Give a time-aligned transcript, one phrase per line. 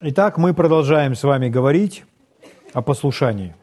[0.00, 2.04] Итак, мы продолжаем с вами говорить
[2.72, 3.56] о послушании.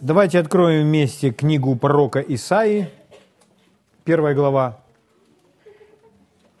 [0.00, 2.90] Давайте откроем вместе книгу пророка Исаи,
[4.02, 4.80] первая глава,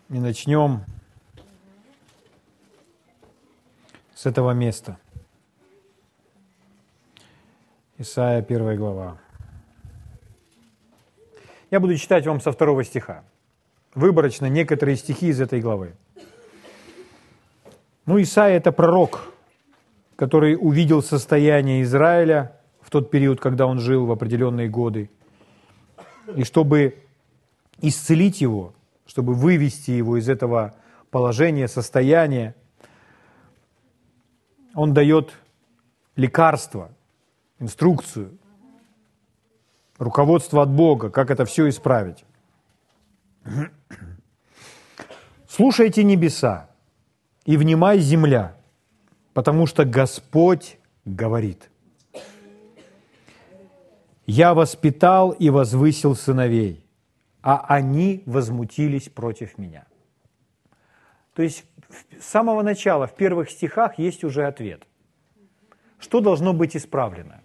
[0.08, 0.84] и начнем
[4.14, 4.98] с этого места.
[7.98, 9.18] Исаия, первая глава.
[11.72, 13.24] Я буду читать вам со второго стиха.
[13.96, 15.96] Выборочно некоторые стихи из этой главы.
[18.04, 19.32] Ну, Исаия– это пророк,
[20.16, 25.08] который увидел состояние Израиля в тот период, когда он жил в определенные годы.
[26.34, 26.98] И чтобы
[27.80, 28.74] исцелить его,
[29.06, 30.74] чтобы вывести его из этого
[31.10, 32.56] положения, состояния,
[34.74, 35.32] он дает
[36.16, 36.90] лекарство,
[37.60, 38.36] инструкцию,
[39.98, 42.24] руководство от Бога, как это все исправить.
[45.48, 46.71] Слушайте небеса,
[47.44, 48.56] и внимай земля,
[49.34, 51.70] потому что Господь говорит.
[54.26, 56.84] Я воспитал и возвысил сыновей,
[57.42, 59.84] а они возмутились против меня.
[61.34, 61.64] То есть
[62.18, 64.86] с самого начала, в первых стихах есть уже ответ.
[65.98, 67.42] Что должно быть исправлено?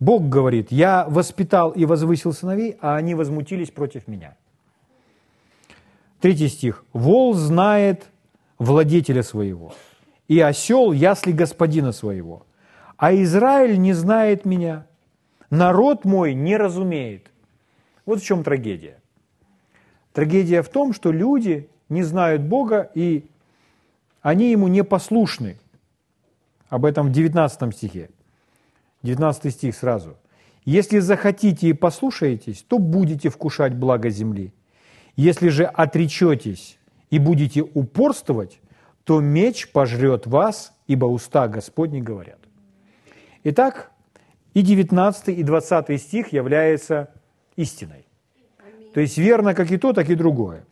[0.00, 4.36] Бог говорит, я воспитал и возвысил сыновей, а они возмутились против меня.
[6.20, 6.84] Третий стих.
[6.92, 8.11] Вол знает
[8.62, 9.74] владетеля своего,
[10.28, 12.46] и осел ясли господина своего.
[12.96, 14.86] А Израиль не знает меня,
[15.50, 17.30] народ мой не разумеет.
[18.06, 19.00] Вот в чем трагедия.
[20.12, 23.24] Трагедия в том, что люди не знают Бога, и
[24.20, 25.58] они ему не послушны.
[26.68, 28.10] Об этом в 19 стихе.
[29.02, 30.16] 19 стих сразу.
[30.64, 34.52] «Если захотите и послушаетесь, то будете вкушать благо земли.
[35.16, 36.78] Если же отречетесь
[37.12, 38.60] и будете упорствовать,
[39.04, 42.38] то меч пожрет вас, ибо уста Господни говорят.
[43.44, 43.90] Итак,
[44.54, 47.10] и 19 и 20 стих являются
[47.54, 48.06] истиной.
[48.94, 50.64] То есть верно как и то, так и другое.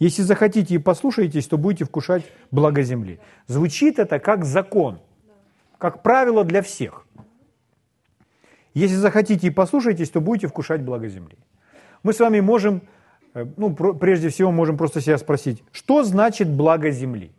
[0.00, 3.20] Если захотите и послушаетесь, то будете вкушать благо земли.
[3.46, 4.98] Звучит это как закон,
[5.78, 7.06] как правило для всех.
[8.74, 11.38] Если захотите и послушаетесь, то будете вкушать благо земли.
[12.02, 12.82] Мы с вами можем
[13.34, 17.32] ну, прежде всего можем просто себя спросить, что значит благо земли?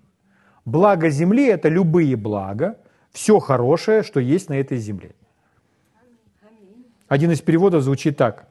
[0.66, 2.78] Благо земли– это любые блага,
[3.11, 5.11] все хорошее, что есть на этой земле.
[7.07, 8.47] Один из переводов звучит так.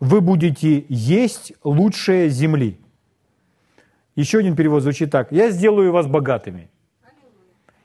[0.00, 2.78] Вы будете есть лучшее земли.
[4.16, 5.30] Еще один перевод звучит так.
[5.32, 6.70] Я сделаю вас богатыми.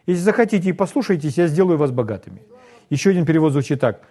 [0.08, 2.42] Если захотите и послушайтесь, я сделаю вас богатыми.
[2.90, 4.02] Еще один перевод звучит так.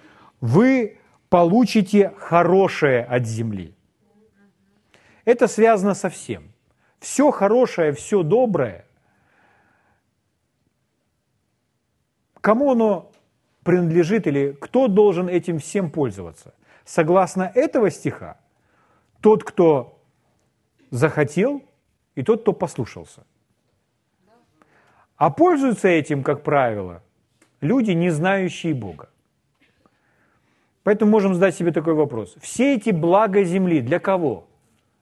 [0.41, 0.99] Вы
[1.31, 3.76] получите хорошее от земли.
[5.27, 6.53] Это связано со всем.
[7.01, 8.87] Все хорошее, все доброе.
[12.41, 13.11] Кому оно
[13.65, 16.55] принадлежит или кто должен этим всем пользоваться?
[16.85, 18.39] Согласно этого стиха,
[19.21, 19.99] тот, кто
[20.91, 21.63] захотел,
[22.15, 23.27] и тот, кто послушался.
[25.17, 27.03] А пользуются этим, как правило,
[27.61, 29.11] люди, не знающие Бога.
[30.85, 32.37] Поэтому можем задать себе такой вопрос.
[32.41, 34.47] Все эти блага земли для кого?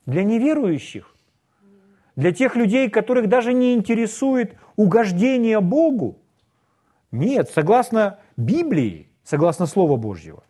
[0.06, 1.15] Для неверующих,
[2.16, 6.19] для тех людей, которых даже не интересует угождение Богу.
[7.10, 10.43] Нет, согласно Библии, согласно Слову Божьего,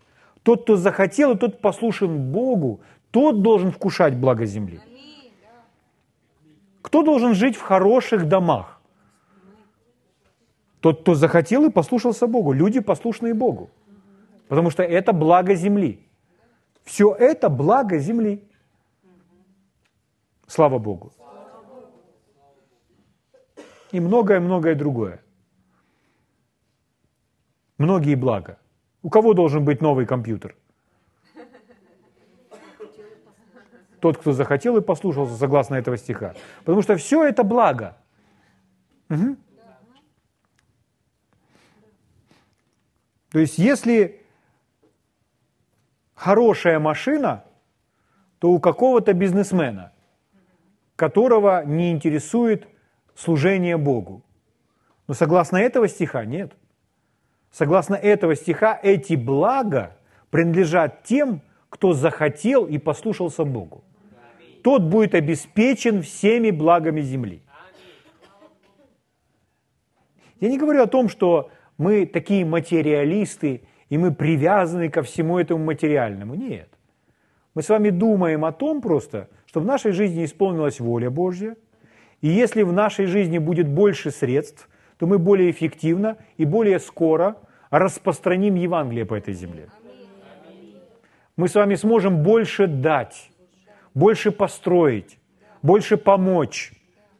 [0.42, 4.80] тот, кто захотел, и тот послушен Богу, тот должен вкушать благо земли.
[6.82, 8.80] Кто должен жить в хороших домах?
[10.80, 12.52] Тот, кто захотел и послушался Богу.
[12.52, 13.70] Люди, послушные Богу.
[14.48, 16.06] Потому что это благо земли.
[16.84, 18.42] Все это благо земли.
[20.54, 21.12] Слава Богу.
[23.90, 25.20] И многое-многое другое.
[27.76, 28.56] Многие блага.
[29.02, 30.54] У кого должен быть новый компьютер?
[33.98, 36.34] Тот, кто захотел и послушался, согласно этого стиха.
[36.60, 37.96] Потому что все это благо.
[39.10, 39.36] Угу.
[43.32, 44.24] То есть, если
[46.14, 47.44] хорошая машина,
[48.38, 49.93] то у какого-то бизнесмена
[50.96, 52.66] которого не интересует
[53.14, 54.22] служение Богу.
[55.06, 56.52] Но согласно этого стиха нет.
[57.50, 59.96] Согласно этого стиха эти блага
[60.30, 63.84] принадлежат тем, кто захотел и послушался Богу.
[64.62, 67.42] Тот будет обеспечен всеми благами земли.
[70.40, 75.64] Я не говорю о том, что мы такие материалисты, и мы привязаны ко всему этому
[75.64, 76.34] материальному.
[76.34, 76.68] Нет.
[77.54, 81.54] Мы с вами думаем о том просто, что в нашей жизни исполнилась воля Божья,
[82.20, 84.68] И если в нашей жизни будет больше средств,
[84.98, 87.36] то мы более эффективно и более скоро
[87.70, 89.68] распространим Евангелие по этой земле.
[91.36, 93.30] Мы с вами сможем больше дать,
[93.94, 95.20] больше построить,
[95.62, 96.72] больше помочь.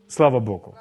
[0.09, 0.75] Слава Богу.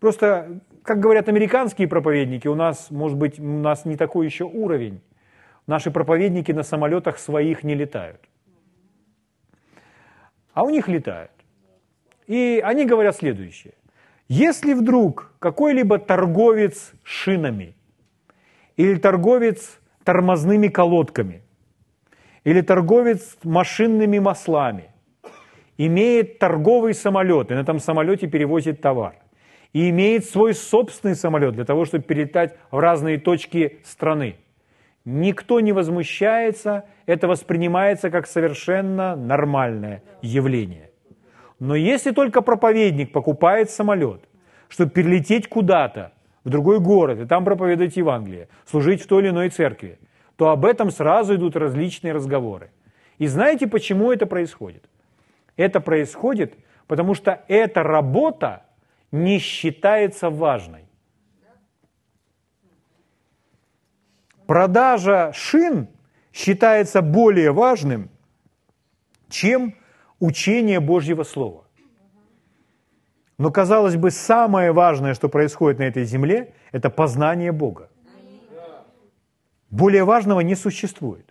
[0.00, 5.00] Просто, как говорят американские проповедники, у нас, может быть, у нас не такой еще уровень.
[5.66, 8.20] Наши проповедники на самолетах своих не летают.
[10.58, 11.30] А у них летают.
[12.26, 13.74] И они говорят следующее.
[14.26, 17.76] Если вдруг какой-либо торговец шинами
[18.76, 21.42] или торговец тормозными колодками
[22.42, 24.86] или торговец машинными маслами
[25.76, 29.14] имеет торговый самолет и на этом самолете перевозит товар–
[29.72, 34.36] и имеет свой собственный самолет для того, чтобы перелетать в разные точки страны.
[35.10, 40.90] Никто не возмущается, это воспринимается как совершенно нормальное явление.
[41.58, 44.20] Но если только проповедник покупает самолет,
[44.68, 46.12] чтобы перелететь куда-то,
[46.44, 49.98] в другой город, и там проповедовать Евангелие, служить в той или иной церкви,
[50.36, 52.70] то об этом сразу идут различные разговоры.
[53.16, 54.84] И знаете, почему это происходит?
[55.56, 56.52] Это происходит,
[56.86, 58.64] потому что эта работа
[59.10, 60.84] не считается важной.
[64.48, 65.88] Продажа шин
[66.32, 68.08] считается более важным,
[69.28, 69.74] чем
[70.20, 71.64] учение Божьего Слова.
[73.36, 77.90] Но, казалось бы, самое важное, что происходит на этой земле, это познание Бога.
[79.68, 81.30] Более важного не существует.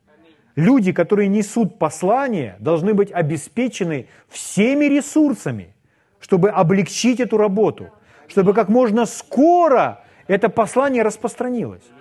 [0.55, 5.73] Люди, которые несут послание, должны быть обеспечены всеми ресурсами,
[6.19, 7.89] чтобы облегчить эту работу,
[8.27, 11.96] чтобы как можно скоро это послание распространилось.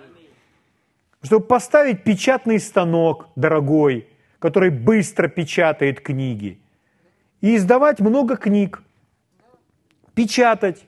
[1.21, 4.07] Чтобы поставить печатный станок дорогой,
[4.39, 6.59] который быстро печатает книги,
[7.41, 8.83] и издавать много книг,
[10.13, 10.85] печатать,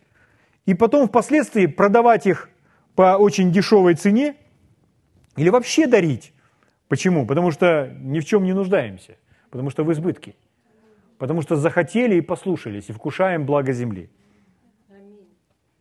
[0.65, 2.49] и потом впоследствии продавать их
[2.95, 4.35] по очень дешевой цене
[5.35, 6.33] или вообще дарить.
[6.87, 7.25] Почему?
[7.25, 9.17] Потому что ни в чем не нуждаемся,
[9.49, 10.35] потому что в избытке–
[11.19, 14.09] потому что захотели и послушались, и вкушаем благо земли.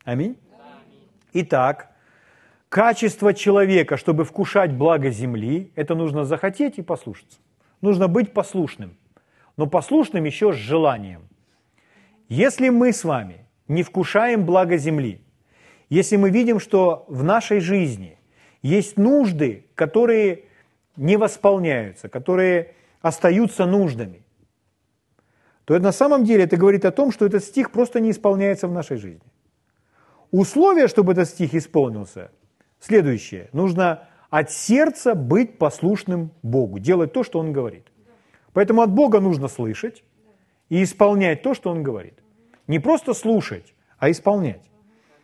[0.04, 0.36] Аминь?
[1.32, 1.94] Итак,
[2.68, 7.38] качество человека, чтобы вкушать благо земли, это нужно захотеть и послушаться.
[7.80, 8.96] Нужно быть послушным,
[9.56, 11.22] но послушным еще с желанием.
[12.28, 15.20] Если мы с вами не вкушаем благо земли,
[15.88, 18.18] если мы видим, что в нашей жизни
[18.62, 20.44] есть нужды, которые
[20.96, 24.22] не восполняются, которые остаются нуждами,
[25.64, 28.72] то на самом деле это говорит о том, что этот стих просто не исполняется в
[28.72, 29.22] нашей жизни.
[30.30, 32.30] Условие, чтобы этот стих исполнился,
[32.80, 33.48] следующее.
[33.52, 37.86] Нужно от сердца быть послушным Богу, делать то, что Он говорит.
[38.52, 40.04] Поэтому от Бога нужно слышать
[40.68, 42.14] и исполнять то, что Он говорит.
[42.66, 44.70] Не просто слушать, а исполнять.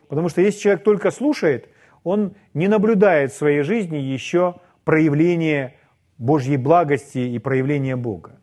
[0.09, 1.69] Потому что если человек только слушает,
[2.03, 5.77] он не наблюдает в своей жизни еще проявление
[6.19, 8.39] Божьей благости и проявление Бога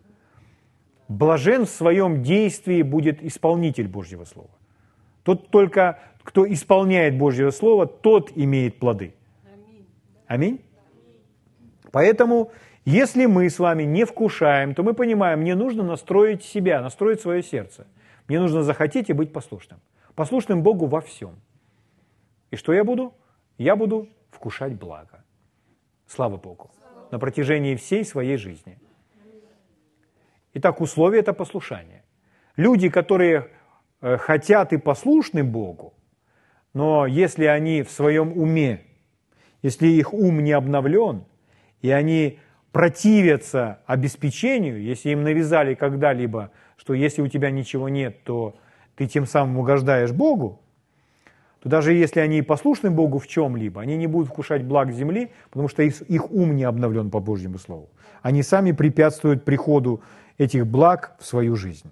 [1.12, 4.50] блажен в своем действии будет исполнитель Божьего Слова.
[5.24, 9.14] Тот только, кто исполняет Божье Слово, тот имеет плоды.
[10.28, 10.62] Аминь.
[11.92, 12.52] Поэтому,
[12.86, 17.44] если мы с вами не вкушаем, то мы понимаем, мне нужно настроить себя, настроить свое
[17.44, 17.86] сердце.
[18.28, 19.80] Мне нужно захотеть и быть послушным.
[20.16, 21.36] Послушным Богу во всем.
[22.50, 23.14] И что я буду?
[23.58, 25.24] Я буду вкушать благо.
[26.08, 26.72] Слава Богу.
[27.12, 28.80] На протяжении всей своей жизни.
[30.54, 32.04] Итак, условие– это послушание.
[32.58, 33.50] Люди, которые
[34.02, 35.94] хотят и послушны Богу,
[36.74, 38.82] но если они в своем уме,
[39.62, 41.24] если их ум не обновлен,
[41.82, 42.40] и они
[42.72, 48.56] противятся обеспечению, если им навязали когда-либо, что если у тебя ничего нет, то
[48.96, 50.62] ты тем самым угождаешь Богу,
[51.62, 55.32] то даже если они и послушны Богу в чем-либо, они не будут вкушать благ земли,
[55.50, 57.90] потому что их, их ум не обновлен по Божьему Слову.
[58.24, 60.02] Они сами препятствуют приходу
[60.38, 61.92] этих благ в свою жизнь.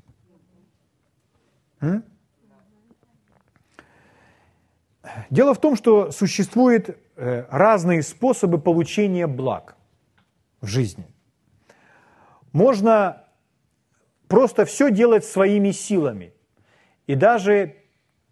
[5.30, 9.76] Дело в том, что существуют э, разные способы получения благ
[10.62, 11.06] в жизни.
[12.52, 13.24] Можно
[14.28, 16.34] просто все делать своими силами
[17.08, 17.76] и даже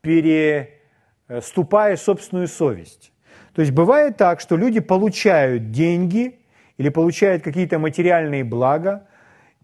[0.02, 3.12] переступая собственную совесть.
[3.54, 6.40] То есть бывает так, что люди получают деньги
[6.78, 9.08] или получают какие-то материальные блага,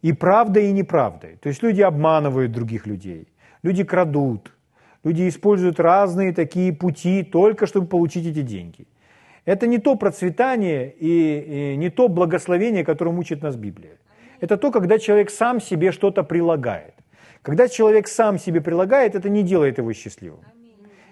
[0.02, 1.38] и правдой, и неправдой.
[1.38, 3.28] То есть люди обманывают других людей,
[3.64, 4.52] люди крадут,
[5.04, 8.86] люди используют разные такие пути только чтобы получить эти деньги.
[9.46, 13.98] Это не то процветание и, и не то благословение, которым учит нас Библия.
[14.40, 16.94] Это то, когда человек сам себе что-то прилагает.
[17.42, 20.40] Когда человек сам себе прилагает, это не делает его счастливым.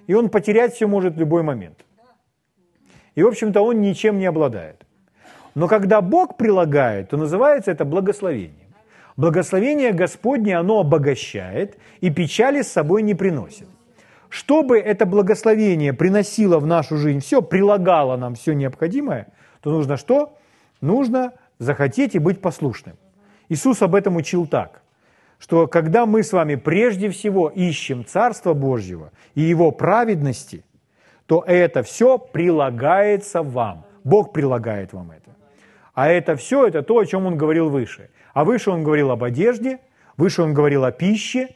[0.07, 1.85] И он потерять все может в любой момент.
[3.15, 4.85] И, в общем-то, он ничем не обладает.
[5.55, 8.67] Но когда Бог прилагает, то называется это благословение.
[9.17, 13.67] Благословение Господне, оно обогащает и печали с собой не приносит.
[14.29, 19.27] Чтобы это благословение приносило в нашу жизнь все, прилагало нам все необходимое,
[19.61, 20.37] то нужно что?
[20.79, 22.95] Нужно захотеть и быть послушным.
[23.49, 24.81] Иисус об этом учил так,
[25.37, 30.63] что когда мы с вами прежде всего ищем Царство Божьего и Его праведности,
[31.25, 33.85] то это все прилагается вам.
[34.03, 35.35] Бог прилагает вам это.
[35.93, 38.09] А это все, это то, о чем он говорил выше.
[38.33, 39.79] А выше он говорил об одежде,
[40.17, 41.49] выше он говорил о пище,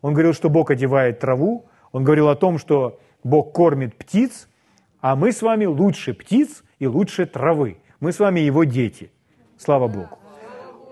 [0.00, 4.48] он говорил, что Бог одевает траву, он говорил о том, что Бог кормит птиц,
[5.00, 7.78] а мы с вами лучше птиц и лучше травы.
[8.00, 9.10] Мы с вами его дети.
[9.58, 10.20] Слава Богу.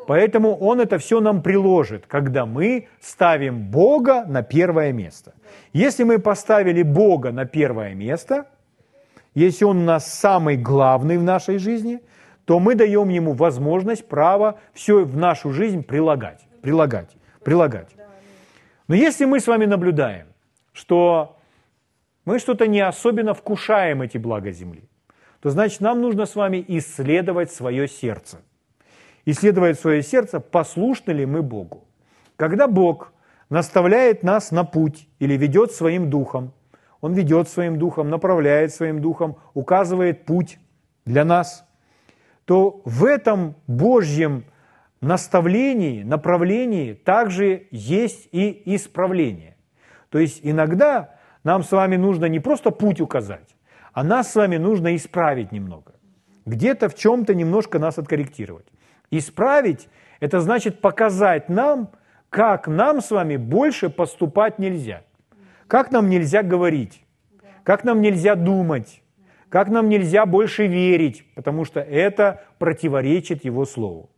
[0.06, 5.34] Поэтому Он это все нам приложит, когда мы ставим Бога на первое место.
[5.74, 8.46] Если мы поставили Бога на первое место,
[9.34, 12.00] если Он у нас самый главный в нашей жизни,
[12.48, 17.14] то мы даем Ему возможность, право все в нашу жизнь прилагать, прилагать,
[17.44, 17.94] прилагать.
[18.86, 20.28] Но если мы с вами наблюдаем,
[20.72, 21.36] что
[22.24, 24.88] мы что-то не особенно вкушаем эти блага земли,
[25.42, 28.38] то значит нам нужно с вами исследовать свое сердце.
[29.26, 31.86] Исследовать свое сердце, послушны ли мы Богу.
[32.36, 33.12] Когда Бог
[33.50, 36.54] наставляет нас на путь или ведет своим духом,
[37.02, 40.58] Он ведет своим духом, направляет своим духом, указывает путь
[41.04, 41.67] для нас,
[42.48, 44.46] то в этом Божьем
[45.02, 49.58] наставлении, направлении также есть и исправление.
[50.08, 51.14] То есть иногда
[51.44, 53.54] нам с вами нужно не просто путь указать,
[53.92, 55.92] а нас с вами нужно исправить немного.
[56.46, 58.66] Где-то в чем-то немножко нас откорректировать.
[59.10, 59.86] Исправить–
[60.20, 61.90] это значит показать нам,
[62.30, 65.02] как нам с вами больше поступать нельзя.
[65.66, 67.04] Как нам нельзя говорить,
[67.62, 69.02] как нам нельзя думать,
[69.48, 74.10] как нам нельзя больше верить, потому что это противоречит Его Слову.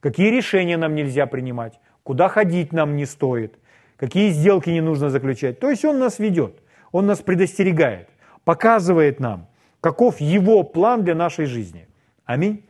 [0.00, 3.58] Какие решения нам нельзя принимать, куда ходить нам не стоит–
[3.98, 5.58] какие сделки не нужно заключать.
[5.58, 8.08] То есть Он нас ведет, Он нас предостерегает,
[8.44, 9.48] показывает нам,
[9.80, 11.86] каков Его план для нашей жизни.
[12.24, 12.64] Аминь.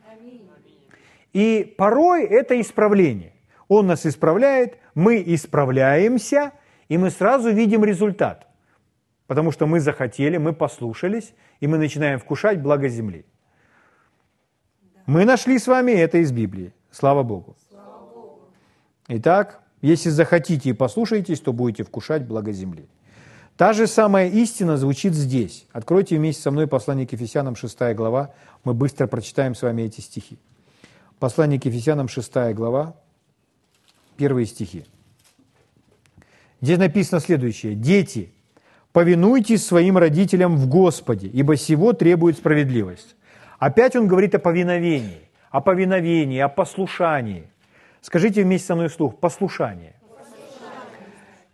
[1.31, 3.33] И порой это исправление.
[3.67, 6.51] Он нас исправляет, мы исправляемся,
[6.89, 8.47] и мы сразу видим результат.
[9.29, 13.27] Потому что мы захотели, мы послушались, и мы начинаем вкушать благо земли.
[15.05, 16.73] Мы нашли с вами это из Библии.
[16.89, 17.55] Слава Богу.
[19.07, 22.87] Итак, если захотите и послушаетесь, то будете вкушать благо земли.
[23.55, 25.67] Та же самая истина звучит здесь.
[25.73, 28.33] Откройте вместе со мной послание к Ефесянам, 6 глава.
[28.63, 30.39] Мы быстро прочитаем с вами эти стихи.
[31.19, 32.95] Послание к Ефесянам, 6 глава,
[34.17, 34.85] первые стихи.
[36.61, 37.75] Здесь написано следующее.
[37.75, 38.33] «Дети,
[38.91, 43.15] повинуйтесь своим родителям в Господе, ибо сего требует справедливость».
[43.59, 47.47] Опять он говорит о повиновении, о повиновении, о послушании–
[48.01, 49.93] Скажите вместе со мной вслух, послушание.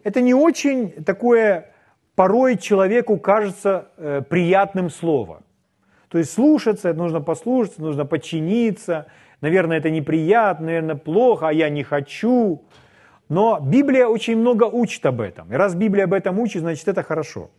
[0.04, 1.72] Это не очень такое,
[2.14, 5.42] порой человеку кажется э, приятным слово.
[6.10, 9.08] То есть слушаться, нужно послушаться, нужно подчиниться.
[9.42, 12.62] Наверное, это неприятно, наверное, плохо, а я не хочу.
[13.30, 15.52] Но Библия очень много учит об этом.
[15.52, 17.50] И раз Библия об этом учит, значит, это хорошо.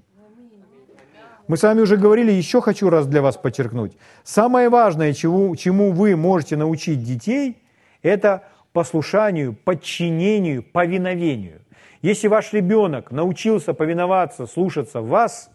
[1.48, 3.96] Мы с вами уже говорили, еще хочу раз для вас подчеркнуть.
[4.24, 7.56] Самое важное, чему, чему вы можете научить детей,
[8.02, 11.62] это послушанию, подчинению, повиновению.
[12.02, 15.50] Если ваш ребенок научился повиноваться, слушаться вас,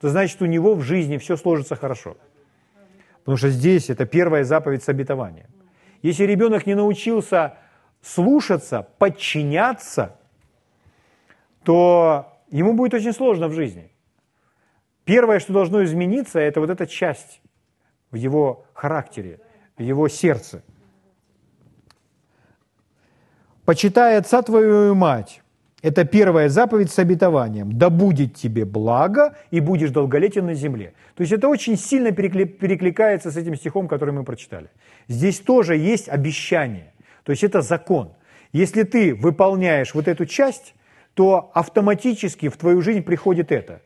[0.00, 2.16] то значит у него в жизни все сложится хорошо.
[3.20, 5.46] Потому что здесь это первая заповедь с обетованием.
[6.02, 7.54] Если ребенок не научился
[8.04, 10.16] слушаться, подчиняться,
[11.62, 13.90] то ему будет очень сложно в жизни.
[15.04, 17.40] Первое, что должно измениться, это вот эта часть
[18.10, 19.40] в его характере,
[19.76, 20.62] в его сердце–
[23.64, 25.40] «Почитай отца твою и мать».
[25.80, 27.78] Это первая заповедь с обетованием.
[27.78, 30.92] «Да будет тебе благо, и будешь долголетен на земле».
[31.14, 34.68] То есть это очень сильно перекликается с этим стихом, который мы прочитали.
[35.08, 36.92] Здесь тоже есть обещание.
[37.24, 38.12] То есть это закон.
[38.52, 40.74] Если ты выполняешь вот эту часть,
[41.14, 43.80] то автоматически в твою жизнь приходит это.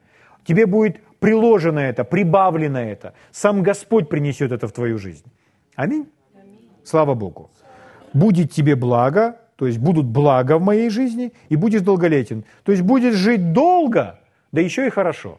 [0.45, 3.15] Тебе будет приложено это, прибавлено это.
[3.31, 5.25] Сам Господь принесет это в твою жизнь.
[5.75, 6.09] Аминь.
[6.85, 7.51] Слава Богу.
[8.13, 12.45] Будет тебе благо, то есть будут блага в моей жизни, и будешь долголетен.
[12.63, 14.21] То есть будешь жить долго,
[14.53, 15.39] да еще и хорошо.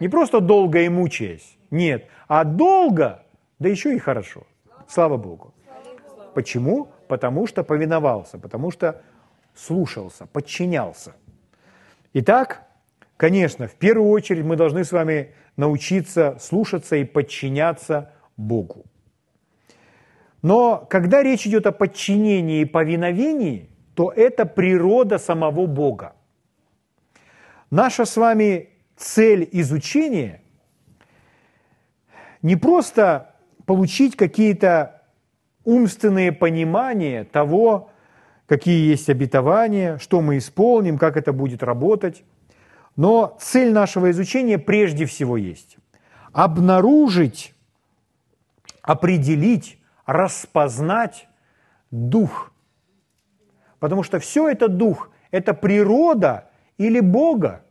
[0.00, 3.22] Не просто долго и мучаясь, нет, а долго,
[3.58, 4.46] да еще и хорошо.
[4.86, 5.52] Слава Богу.
[6.38, 6.86] Почему?
[7.08, 9.02] Потому что повиновался, потому что
[9.56, 11.16] слушался, подчинялся.
[12.12, 12.62] Итак,
[13.16, 18.84] конечно, в первую очередь мы должны с вами научиться слушаться и подчиняться Богу.
[20.40, 26.14] Но когда речь идет о подчинении и повиновении, то это природа самого Бога.
[27.68, 30.40] Наша с вами цель изучения
[32.42, 33.34] не просто
[33.66, 34.97] получить какие-то
[35.64, 37.90] умственные понимания того,
[38.46, 42.24] какие есть обетования, что мы исполним, как это будет работать.
[42.96, 45.78] Но цель нашего изучения прежде всего есть
[46.32, 47.54] обнаружить,
[48.82, 51.28] определить, распознать
[51.90, 52.52] дух.
[53.78, 57.64] Потому что все это дух, это природа или Бога,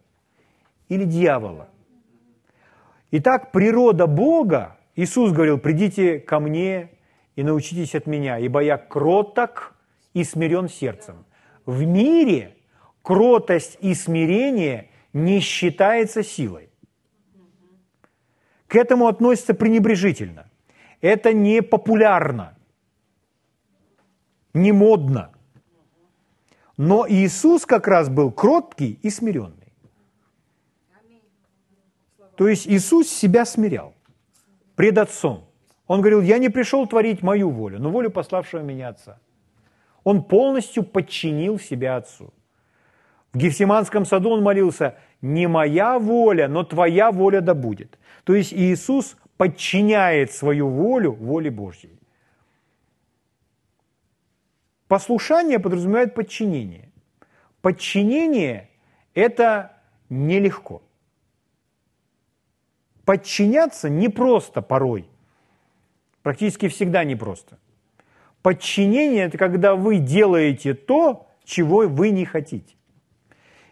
[0.89, 1.69] или дьявола.
[3.11, 6.89] Итак, природа Бога, Иисус говорил, придите ко мне
[7.37, 9.75] и научитесь от меня, ибо я кроток
[10.13, 11.23] и смирен сердцем.
[11.67, 12.57] В мире
[13.03, 16.69] кротость и смирение не считается силой.
[18.65, 20.49] К этому относится пренебрежительно.
[20.99, 22.57] Это не популярно,
[24.55, 25.31] не модно.
[26.75, 29.73] Но Иисус как раз был кроткий и смиренный.
[32.35, 33.93] То есть Иисус себя смирял
[34.75, 35.46] пред Отцом.
[35.87, 39.19] Он говорил, я не пришел творить мою волю, но волю пославшего меня Отца.
[40.03, 42.33] Он полностью подчинил себя Отцу.
[43.33, 47.97] В Гефсиманском саду он молился, не моя воля, но твоя воля да будет.
[48.23, 51.97] То есть Иисус подчиняет свою волю воле Божьей.
[54.87, 56.89] Послушание подразумевает подчинение.
[57.61, 58.69] Подчинение–
[59.13, 59.73] это
[60.09, 60.81] нелегко.
[63.03, 65.09] Подчиняться непросто порой.
[66.27, 67.57] Практически всегда непросто.
[68.41, 72.75] Подчинение– это когда вы делаете то, чего вы не хотите.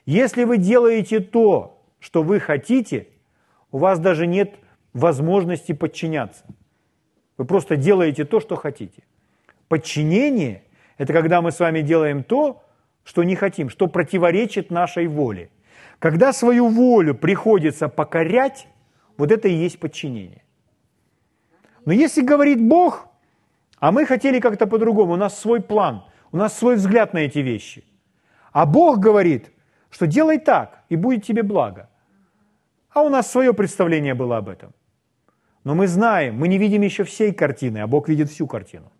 [0.05, 3.09] Если вы делаете то, что вы хотите,
[3.73, 4.55] у вас даже нет
[4.93, 6.45] возможности подчиняться.
[7.37, 9.03] Вы просто делаете то, что хотите.
[9.67, 10.63] Подчинение–
[10.97, 12.63] это когда мы с вами делаем то,
[13.03, 15.49] что не хотим, что противоречит нашей воле.
[15.99, 18.69] Когда свою волю приходится покорять,
[19.17, 20.44] вот это и есть подчинение.
[21.85, 23.07] Но если говорит Бог,
[23.79, 27.39] а мы хотели как-то по-другому, у нас свой план, у нас свой взгляд на эти
[27.39, 27.83] вещи.
[28.51, 29.51] А Бог говорит,
[29.89, 31.89] что делай так, и будет тебе благо.
[32.89, 34.73] А у нас свое представление было об этом.
[35.63, 38.91] Но мы знаем, мы не видим еще всей картины, а Бог видит всю картину.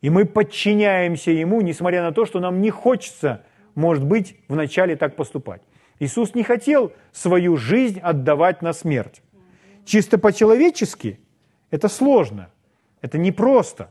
[0.00, 3.42] И мы подчиняемся Ему, несмотря на то, что нам не хочется,
[3.74, 5.62] может быть, вначале так поступать.
[5.98, 9.22] Иисус не хотел свою жизнь отдавать на смерть.
[9.84, 11.18] Чисто по-человечески
[11.70, 12.50] это сложно,
[13.00, 13.90] это непросто,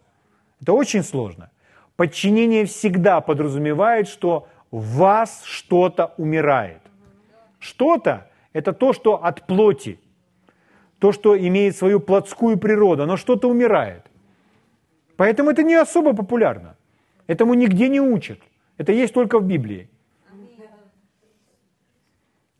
[0.61, 1.49] это очень сложно.
[1.95, 6.81] Подчинение всегда подразумевает, что в вас что-то умирает.
[7.59, 9.99] Что-то– это то, что от плоти,
[10.99, 14.03] то, что имеет свою плотскую природу, но что-то умирает.
[15.15, 16.75] Поэтому это не особо популярно.
[17.27, 18.39] Этому нигде не учат.
[18.77, 19.89] Это есть только в Библии.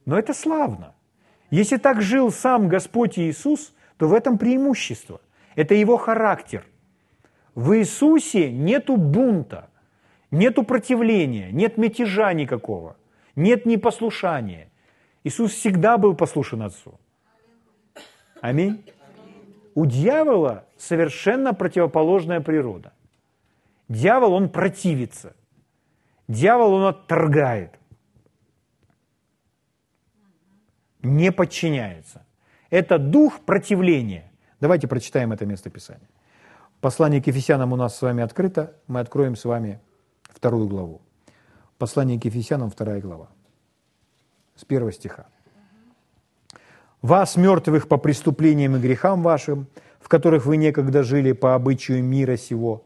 [0.06, 0.94] Но это славно.
[1.52, 5.22] Если так жил сам Господь Иисус, то в этом преимущество.
[5.56, 6.66] Это его характер.
[7.56, 9.70] В Иисусе нету бунта–
[10.32, 12.98] Нету противления, нет мятежа никакого,
[13.36, 14.70] нет непослушания.
[15.24, 17.00] Иисус всегда был послушен Отцу.
[18.42, 18.84] Аминь.
[19.74, 22.94] У дьявола совершенно противоположная природа.
[23.88, 25.36] Дьявол, он противится.
[26.28, 27.80] Дьявол, он отторгает.
[31.02, 32.26] Не подчиняется.
[32.70, 34.32] Это дух противления.
[34.60, 36.08] Давайте прочитаем это место Писания.
[36.82, 38.76] Послание к Ефесянам у нас с вами открыто.
[38.88, 39.80] Мы откроем с вами
[40.24, 41.02] вторую главу.
[41.78, 43.30] Послание к Ефесянам, вторая глава,
[44.56, 45.28] с первого стиха.
[47.02, 49.68] «Вас, мертвых по преступлениям и грехам вашим,
[50.00, 52.84] в которых вы некогда жили по обычаю мира сего,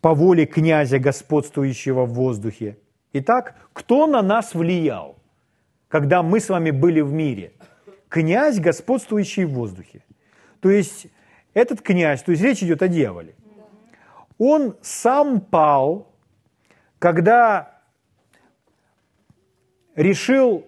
[0.00, 2.78] по воле князя, господствующего в воздухе.
[3.12, 5.16] Итак, кто на нас влиял,
[5.88, 7.52] когда мы с вами были в мире?
[8.12, 10.04] Князь, господствующий в воздухе.
[10.60, 11.06] То есть
[11.54, 13.34] этот князь, то есть речь идет о дьяволе.
[14.38, 16.12] Он сам пал
[17.02, 17.80] когда
[19.96, 20.64] решил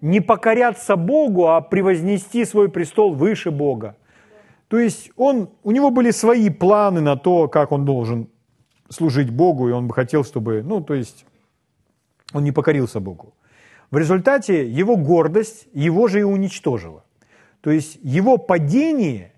[0.00, 3.96] не покоряться Богу, а превознести свой престол выше Бога.
[4.66, 8.28] То есть он, у него были свои планы на то, как он должен
[8.88, 11.24] служить Богу, и он бы хотел, чтобы, ну, то есть
[12.32, 13.32] он не покорился Богу.
[13.90, 17.04] В результате его гордость его же и уничтожила.
[17.60, 19.32] То есть его падение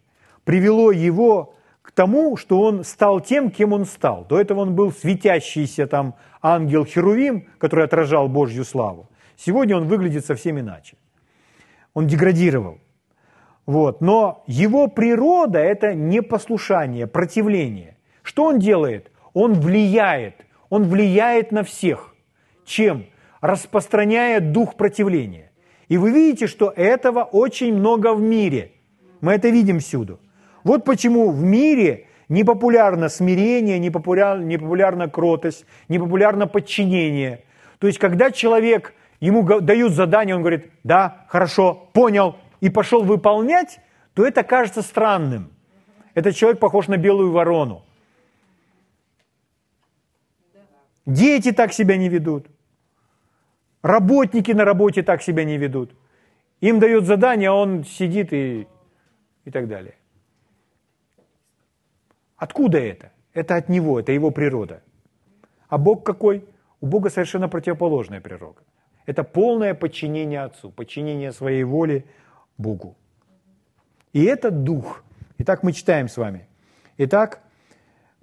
[0.45, 4.25] привело его к тому, что он стал тем, кем он стал.
[4.29, 9.09] До этого он был светящийся там ангел Херувим, который отражал Божью славу.
[9.37, 10.97] Сегодня он выглядит совсем иначе.
[11.95, 12.79] Он деградировал.
[13.67, 14.01] Вот.
[14.01, 17.97] Но его природа– это непослушание, противление.
[18.23, 19.11] Что он делает?
[19.33, 20.37] Он влияет.
[20.69, 22.15] Он влияет на всех.
[22.65, 23.07] Чем?
[23.43, 25.51] Распространяя дух противления.
[25.89, 28.73] И вы видите, что этого очень много в мире.
[29.21, 30.21] Мы это видим всюду.
[30.65, 37.45] Вот почему в мире непопулярно смирение, непопулярна, непопулярна кротость, непопулярно подчинение.
[37.79, 43.81] То есть, когда человек, ему дают задание, он говорит, да, хорошо, понял, и пошел выполнять,
[44.15, 45.51] то это кажется странным.
[46.15, 47.85] Этот человек похож на белую ворону.
[51.07, 52.47] Дети так себя не ведут.
[53.83, 55.91] Работники на работе так себя не ведут.
[56.61, 58.67] Им дают задание, а он сидит и,
[59.45, 59.95] и так далее.
[62.37, 63.11] Откуда это?
[63.35, 64.83] Это от него, это его природа.
[65.69, 66.45] А Бог какой?
[66.81, 68.61] У Бога совершенно противоположная природа.
[69.07, 72.05] Это полное подчинение Отцу, подчинение своей воли
[72.59, 72.97] Богу.
[74.13, 75.03] И это дух.
[75.39, 76.47] Итак, мы читаем с вами.
[76.99, 77.42] Итак,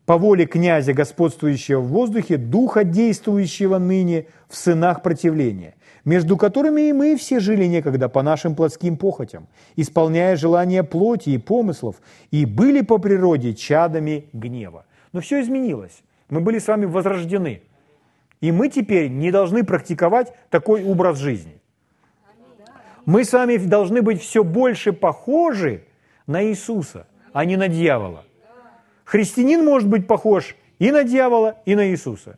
[0.09, 6.93] по воле князя, господствующего в воздухе, духа, действующего ныне в сынах противления, между которыми и
[6.93, 9.45] мы все жили некогда по нашим плотским похотям,
[9.75, 11.97] исполняя желания плоти и помыслов,
[12.31, 14.87] и были по природе чадами гнева.
[15.13, 16.01] Но все изменилось.
[16.31, 17.61] Мы были с вами возрождены.
[18.41, 21.61] И мы теперь не должны практиковать такой образ жизни.
[23.05, 25.83] Мы с вами должны быть все больше похожи
[26.25, 28.23] на Иисуса, а не на дьявола.
[29.09, 32.37] Христианин может быть похож и на дьявола, и на Иисуса.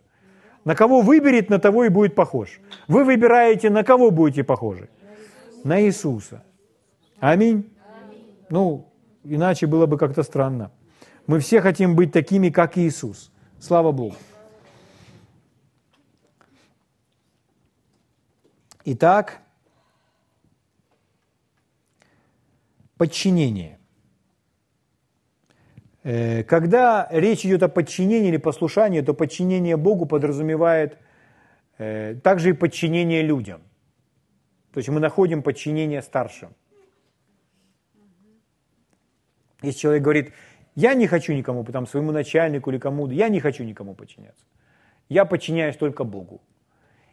[0.64, 2.62] На кого выберет, на того и будет похож.
[2.88, 4.88] Вы выбираете, на кого будете похожи?
[5.66, 6.46] На Иисуса.
[7.20, 7.70] Аминь.
[8.50, 8.88] Ну,
[9.26, 10.72] иначе было бы как-то странно.
[11.28, 13.34] Мы все хотим быть такими, как Иисус.
[13.60, 14.16] Слава Богу.
[18.86, 19.42] Итак,
[22.96, 23.81] подчинение.
[26.04, 30.98] Э, когда речь идет о подчинении или послушании, то подчинение Богу подразумевает
[31.78, 33.62] э, также и подчинение людям.
[34.74, 36.50] То есть мы находим подчинение старшим.
[39.62, 40.34] Если человек говорит,
[40.76, 44.44] я не хочу никому, там, своему начальнику или кому-то, я не хочу никому подчиняться.
[45.10, 46.42] Я подчиняюсь только Богу.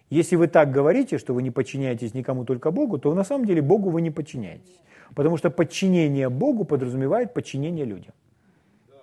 [0.08, 3.60] Если вы так говорите, что вы не подчиняетесь никому, только Богу, то на самом деле
[3.60, 4.80] Богу вы не подчиняетесь.
[5.14, 8.14] Потому что подчинение Богу подразумевает подчинение людям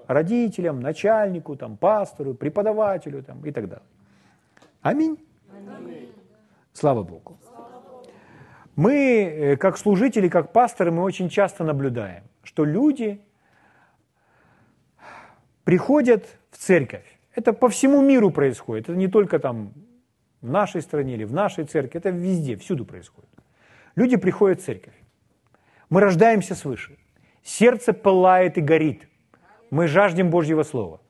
[0.07, 3.85] родителям, начальнику, там, пастору, преподавателю там, и так далее.
[4.81, 5.17] Аминь.
[5.77, 6.11] Аминь.
[6.73, 7.37] Слава Богу.
[8.75, 13.21] Мы, э, как служители, как пасторы, мы очень часто наблюдаем, что люди
[15.63, 17.05] приходят в церковь.
[17.33, 18.89] Это по всему миру происходит.
[18.89, 19.73] Это не только там
[20.41, 23.29] в нашей стране или в нашей церкви, это везде, всюду происходит.
[23.95, 24.93] Люди приходят в церковь.
[25.89, 26.97] Мы рождаемся свыше.
[27.43, 29.07] Сердце пылает и горит–
[29.75, 31.01] мы жаждем Божьего Слова.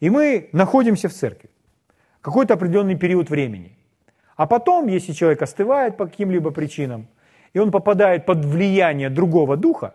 [0.00, 1.50] И мы находимся в церкви
[2.20, 3.78] какой-то определенный период времени.
[4.36, 7.06] А потом, если человек остывает по каким-либо причинам,
[7.54, 9.94] и он попадает под влияние другого духа,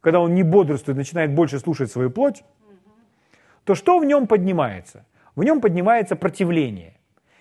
[0.00, 2.44] когда он не бодрствует, начинает больше слушать свою плоть,
[3.64, 5.04] то что в нем поднимается?
[5.34, 6.92] В нем поднимается противление.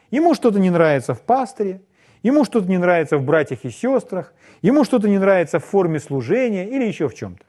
[0.10, 1.82] Ему что-то не нравится в пасторе,
[2.24, 4.34] ему что-то не нравится в братьях и сестрах,
[4.64, 7.44] ему что-то не нравится в форме служения или еще в чем-то.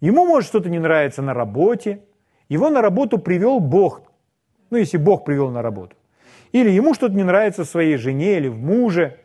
[0.00, 2.00] Ему может что-то не нравится на работе,
[2.48, 4.02] его на работу привел Бог,
[4.70, 5.96] ну если Бог привел на работу.
[6.52, 9.18] Или ему что-то не нравится в своей жене или в муже.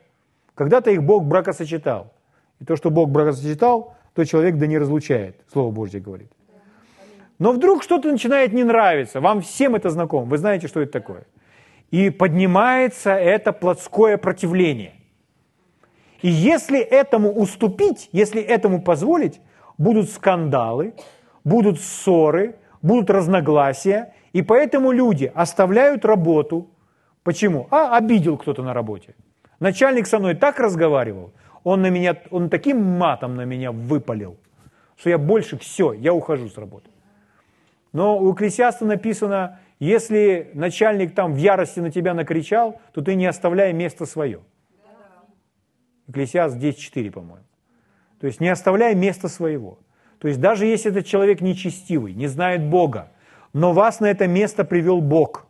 [0.56, 2.14] Когда-то их Бог бракосочетал.
[2.60, 6.32] И то, что Бог бракосочетал, то человек да не разлучает, Слово Божье говорит.
[7.40, 11.26] Но вдруг что-то начинает не нравиться, вам всем это знакомо, вы знаете, что это такое.
[11.90, 14.94] И поднимается это плотское противление.
[16.22, 19.42] И если этому уступить, если этому позволить,
[19.82, 20.94] будут скандалы,
[21.44, 26.70] будут ссоры, будут разногласия, и поэтому люди оставляют работу.
[27.24, 27.68] Почему?
[27.72, 29.16] А, обидел кто-то на работе.
[29.60, 34.38] Начальник со мной так разговаривал, он, на меня, он таким матом на меня выпалил,
[34.98, 36.90] что я больше, все, я ухожу с работы.
[37.94, 43.26] Но у Экклесиаста написано, если начальник там в ярости на тебя накричал, то ты не
[43.26, 44.40] оставляй место свое.
[46.08, 47.46] Экклесиаст 10.4, по-моему.
[48.22, 49.80] То есть не оставляй места своего.
[50.20, 53.12] То есть даже если этот человек нечестивый, не знает Бога,
[53.52, 55.48] но вас на это место привел Бог,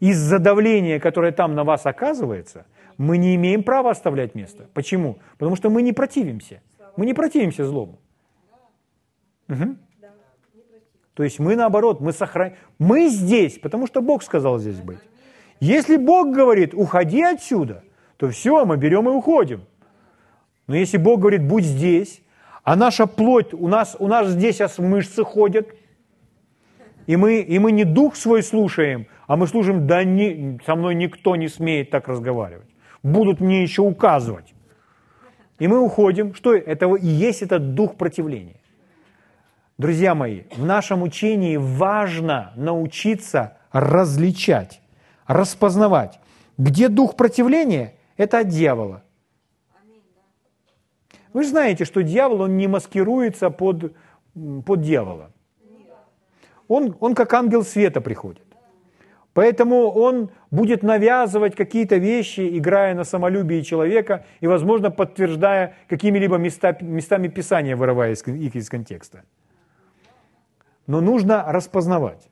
[0.00, 2.64] из-за давления, которое там на вас оказывается,
[2.96, 4.68] мы не имеем права оставлять место.
[4.72, 5.18] Почему?
[5.36, 6.62] Потому что мы не противимся.
[6.96, 7.98] Мы не противимся злому.
[9.48, 9.76] Угу.
[11.12, 12.56] То есть мы наоборот, мы сохраняем.
[12.78, 14.98] Мы здесь, потому что Бог сказал здесь быть.
[15.60, 17.84] Если Бог говорит, уходи отсюда,
[18.16, 19.64] то все, мы берем и уходим.
[20.66, 22.22] Но если Бог говорит, будь здесь,
[22.62, 25.68] а наша плоть, у нас, у нас здесь аж мышцы ходят,
[27.06, 30.94] и мы, и мы не дух свой слушаем, а мы слушаем, да не, со мной
[30.94, 32.68] никто не смеет так разговаривать.
[33.02, 34.54] Будут мне еще указывать.
[35.58, 36.34] И мы уходим.
[36.34, 38.56] Что это и есть этот дух противления.
[39.76, 44.80] Друзья мои, в нашем учении важно научиться различать,
[45.26, 46.20] распознавать,
[46.56, 49.03] где дух противления– это от дьявола.
[51.34, 53.92] Вы знаете, что дьявол, он не маскируется под,
[54.64, 55.32] под дьявола.
[56.68, 58.44] Он, он как ангел света приходит.
[59.34, 66.76] Поэтому он будет навязывать какие-то вещи, играя на самолюбии человека и, возможно, подтверждая какими-либо места,
[66.80, 69.24] местами Писания, вырывая их из контекста.
[70.86, 72.30] Но нужно распознавать.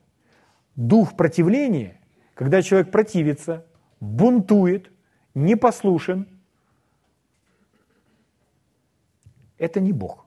[0.77, 1.99] Дух противления,
[2.35, 3.65] когда человек противится,
[3.99, 4.91] бунтует,
[5.35, 6.27] непослушен,
[9.63, 10.25] это не Бог.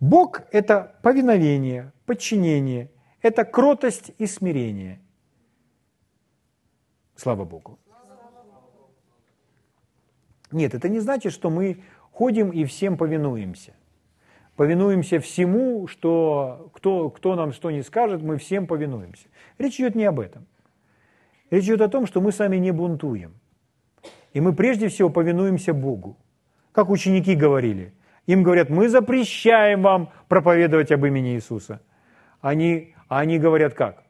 [0.00, 4.98] Бог– это повиновение, подчинение, это кротость и смирение.
[7.16, 7.78] Слава Богу.
[10.50, 11.82] Нет, это не значит, что мы
[12.12, 13.74] ходим и всем повинуемся.
[14.56, 19.28] Повинуемся всему, что кто, кто нам что не скажет, мы всем повинуемся.
[19.58, 20.46] Речь идет не об этом.
[21.50, 23.34] Речь идет о том, что мы сами не бунтуем.
[24.32, 26.16] И мы прежде всего повинуемся Богу.
[26.72, 27.92] Как ученики говорили,
[28.26, 31.80] им говорят, мы запрещаем вам проповедовать об имени Иисуса.
[32.40, 34.02] Они, а они говорят как?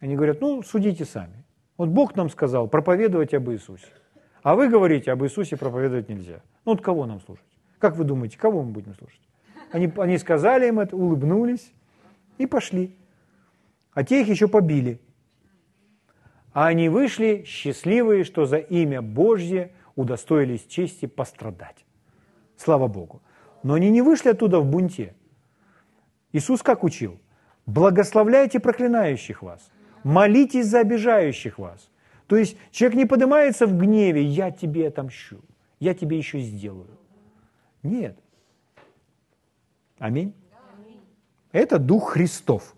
[0.00, 1.44] Они говорят, ну, судите сами.
[1.76, 3.86] Вот Бог нам сказал проповедовать об Иисусе.
[4.42, 6.40] А вы говорите, об Иисусе проповедовать нельзя.
[6.64, 7.44] Ну вот кого нам слушать?
[7.78, 9.20] Как вы думаете, кого мы будем слушать?
[9.70, 11.72] Они, они сказали им это, улыбнулись
[12.38, 12.96] и пошли.
[13.92, 15.00] А те их еще побили.
[16.52, 21.84] А они вышли счастливые, что за имя Божье удостоились чести пострадать.
[22.56, 23.20] Слава Богу.
[23.66, 25.14] Но они не вышли оттуда в бунте.
[26.32, 27.18] Иисус как учил?
[27.66, 29.70] Благословляйте проклинающих вас
[30.06, 31.90] молитесь за обижающих вас.
[32.28, 35.40] То есть человек не поднимается в гневе, я тебе отомщу,
[35.80, 36.96] я тебе еще сделаю.
[37.82, 38.16] Нет.
[39.98, 40.32] Аминь.
[41.50, 42.74] Это Дух Христов.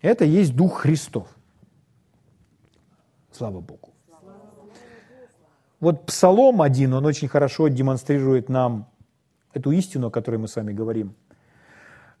[0.00, 1.28] Это есть Дух Христов.
[3.30, 3.90] Слава Богу.
[5.78, 8.88] Вот Псалом один, он очень хорошо демонстрирует нам
[9.54, 11.14] эту истину, о которой мы с вами говорим.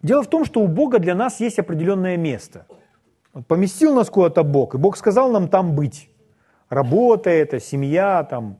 [0.02, 2.66] Дело в том, что у Бога для нас есть определенное место–
[3.32, 6.10] вот поместил нас куда-то Бог, и Бог сказал нам там быть.
[6.68, 8.58] Работа это, семья, там,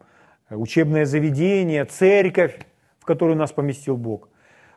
[0.49, 2.59] учебное заведение, церковь,
[2.99, 4.29] в которую нас поместил Бог.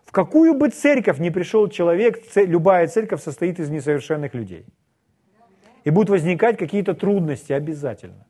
[0.06, 4.66] В какую бы церковь ни пришел человек, любая церковь состоит из несовершенных людей.
[5.86, 8.26] И будут возникать какие-то трудности обязательно.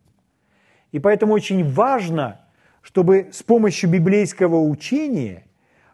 [0.92, 2.42] И поэтому очень важно,
[2.82, 5.45] чтобы с помощью библейского учения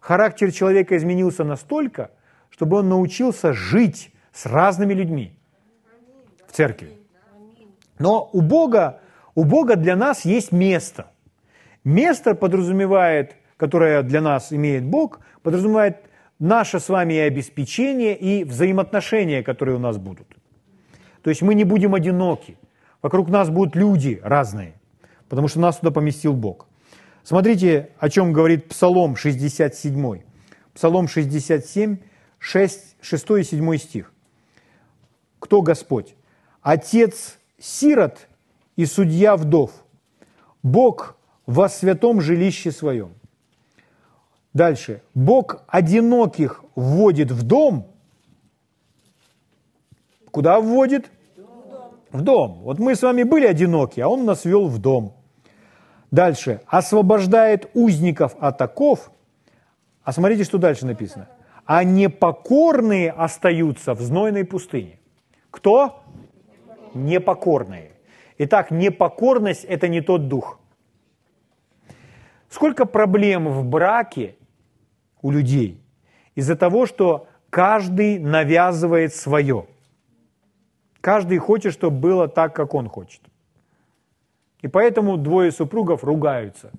[0.02, 2.12] характер человека изменился настолько,
[2.50, 5.34] чтобы он научился жить с разными людьми
[6.48, 6.92] в церкви.
[8.00, 9.00] Но у Бога,
[9.36, 11.12] у Бога для нас есть место.
[11.86, 15.98] Место подразумевает, которое для нас имеет Бог, подразумевает
[16.40, 20.28] наше с вами обеспечение, и взаимоотношения, которые у нас будут.
[21.22, 22.58] То есть мы не будем одиноки.
[23.02, 24.74] Вокруг нас будут люди разные,
[25.30, 26.68] потому что нас туда поместил Бог.
[27.24, 30.22] Смотрите, о чем говорит Псалом 67.
[30.74, 31.98] Псалом 67,
[32.40, 34.14] 6, 6 и 7 стих.
[35.40, 36.16] Кто Господь?
[36.62, 38.28] отец сирот
[38.76, 39.72] и судья вдов,
[40.64, 43.14] Бог во святом жилище своем.
[44.54, 45.02] Дальше.
[45.14, 47.88] Бог одиноких вводит в дом.
[50.30, 51.10] Куда вводит?
[52.12, 52.60] В дом.
[52.64, 55.16] Вот мы с вами были одиноки, а Он нас вел в дом.
[56.12, 56.62] Дальше.
[56.67, 59.12] Освобождает узников от оков.
[60.04, 61.30] А смотрите, что дальше написано.
[61.65, 65.00] А непокорные остаются в знойной пустыне.
[65.50, 66.02] Кто?
[66.93, 67.91] непокорные.
[68.38, 70.60] Итак, непокорность– это не тот дух.
[72.50, 74.36] Сколько проблем в браке
[75.21, 75.82] у людей
[76.36, 79.67] из-за того, что каждый навязывает свое.
[81.00, 83.21] Каждый хочет, чтобы было так, как он хочет.
[84.62, 86.71] И поэтому двое супругов ругаются.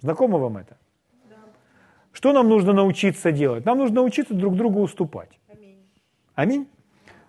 [0.00, 0.76] Знакомо вам это?
[1.30, 1.36] Да.
[2.12, 3.64] Что нам нужно научиться делать?
[3.64, 5.40] Нам нужно научиться друг другу уступать.
[5.48, 5.78] Аминь.
[6.34, 6.68] Аминь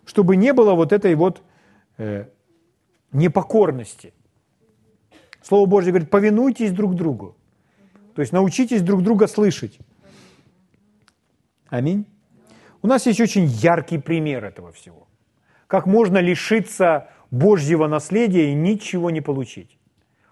[0.06, 1.42] чтобы не было вот этой вот
[1.98, 2.28] э,
[3.12, 4.14] непокорности.
[5.42, 7.36] Слово Божье говорит, повинуйтесь друг другу.
[8.16, 9.78] То есть научитесь друг друга слышать.
[11.68, 12.06] Аминь.
[12.82, 15.08] У нас есть очень яркий пример этого всего.
[15.68, 19.78] Как можно лишиться Божьего наследия и ничего не получить.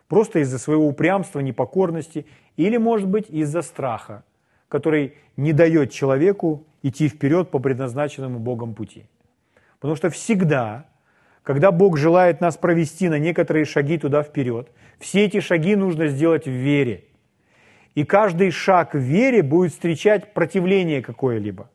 [0.07, 2.25] Просто из-за своего упрямства, непокорности
[2.57, 4.23] или, может быть, из-за страха,
[4.67, 9.05] который не дает человеку идти вперед по предназначенному Богом пути.
[9.79, 10.85] Потому что всегда,
[11.41, 16.45] когда Бог желает нас провести на некоторые шаги туда вперед, все эти шаги нужно сделать
[16.45, 17.05] в вере.
[17.95, 21.69] И каждый шаг в вере будет встречать противление какое-либо.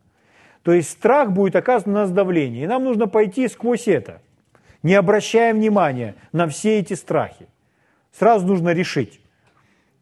[0.62, 2.64] То есть страх будет оказывать на нас давление.
[2.64, 4.20] И нам нужно пойти сквозь это,
[4.83, 7.49] не обращая внимания на все эти страхи.
[8.12, 9.21] Сразу нужно решить.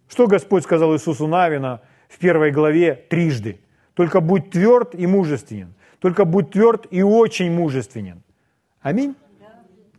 [0.08, 3.60] Что Господь сказал Иисусу Навина в первой главе трижды?
[3.94, 5.74] Только будь тверд и мужественен.
[5.98, 8.22] Только будь тверд и очень мужественен.
[8.80, 9.16] Аминь?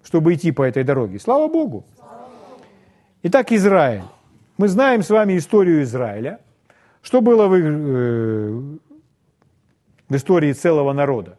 [0.03, 1.19] Чтобы идти по этой дороге.
[1.19, 1.85] Слава Богу.
[3.23, 4.03] Итак, Израиль.
[4.57, 6.39] Мы знаем с вами историю Израиля.
[7.01, 8.51] Что было в, э,
[10.09, 11.37] в истории целого народа?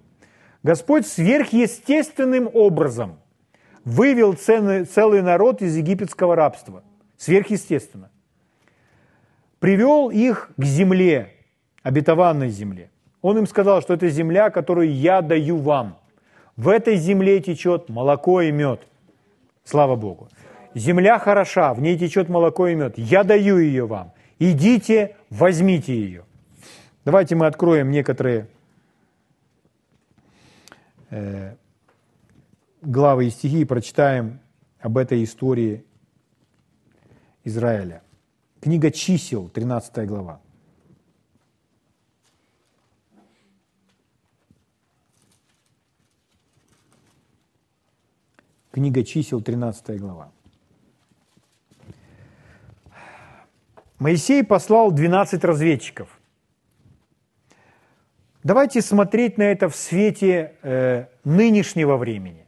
[0.62, 3.18] Господь сверхъестественным образом
[3.84, 6.82] вывел целый, народ из египетского рабства.
[7.16, 8.10] Сверхъестественно.
[9.58, 11.34] Привел их к земле,
[11.82, 12.90] обетованной земле.
[13.22, 15.98] Он им сказал, что это земля, которую я даю вам.
[16.56, 18.86] В этой земле течет молоко и мед.
[19.64, 20.28] Слава Богу.
[20.74, 22.94] Земля хороша, в ней течет молоко и мед.
[22.96, 24.12] Я даю ее вам.
[24.38, 26.24] Идите, возьмите ее.
[27.04, 28.48] Давайте мы откроем некоторые
[31.10, 31.54] э,
[32.82, 34.40] главы и стихи и прочитаем
[34.80, 35.84] об этой истории
[37.44, 38.02] Израиля.
[38.60, 40.40] Книга чисел, 13 глава.
[48.70, 50.30] Книга чисел, 13 глава.
[53.98, 56.20] Моисей послал 12 разведчиков.
[58.44, 62.47] Давайте смотреть на это в свете э, нынешнего времени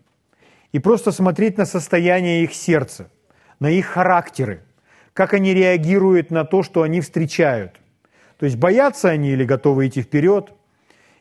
[0.72, 3.10] и просто смотреть на состояние их сердца,
[3.58, 4.62] на их характеры,
[5.12, 7.80] как они реагируют на то, что они встречают.
[8.38, 10.52] То есть боятся они или готовы идти вперед,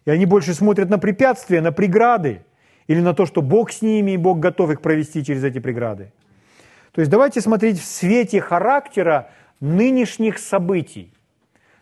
[0.05, 2.41] и они больше смотрят на препятствия, на преграды,
[2.87, 6.11] или на то, что Бог с ними, и Бог готов их провести через эти преграды.
[6.91, 11.13] То есть давайте смотреть в свете характера нынешних событий,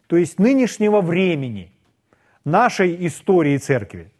[0.07, 1.71] то есть нынешнего времени,
[2.43, 4.11] нашей истории церкви,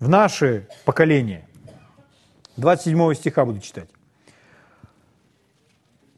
[0.00, 1.46] в наше поколение.
[2.56, 3.88] 27 стиха буду читать.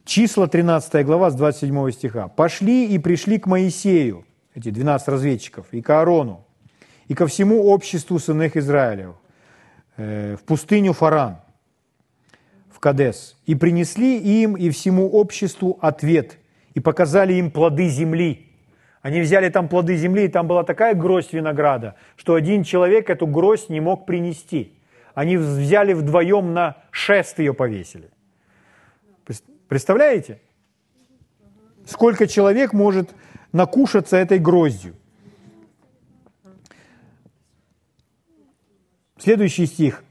[0.05, 2.29] Числа 13 глава с 27 стиха.
[2.29, 6.44] «Пошли и пришли к Моисею, эти 12 разведчиков, и к Аарону,
[7.09, 9.16] и ко всему обществу сынов Израилев,
[9.96, 11.38] э, в пустыню Фаран,
[12.70, 16.38] в Кадес, и принесли им и всему обществу ответ,
[16.75, 18.46] и показали им плоды земли.
[19.03, 23.27] Они взяли там плоды земли, и там была такая гроздь винограда, что один человек эту
[23.27, 24.76] гроздь не мог принести.
[25.16, 28.11] Они взяли вдвоем на шест ее повесили.
[29.66, 30.42] Представляете?
[31.87, 33.14] Сколько человек может
[33.50, 34.94] накушаться этой гроздью?
[39.16, 40.05] Следующий стих.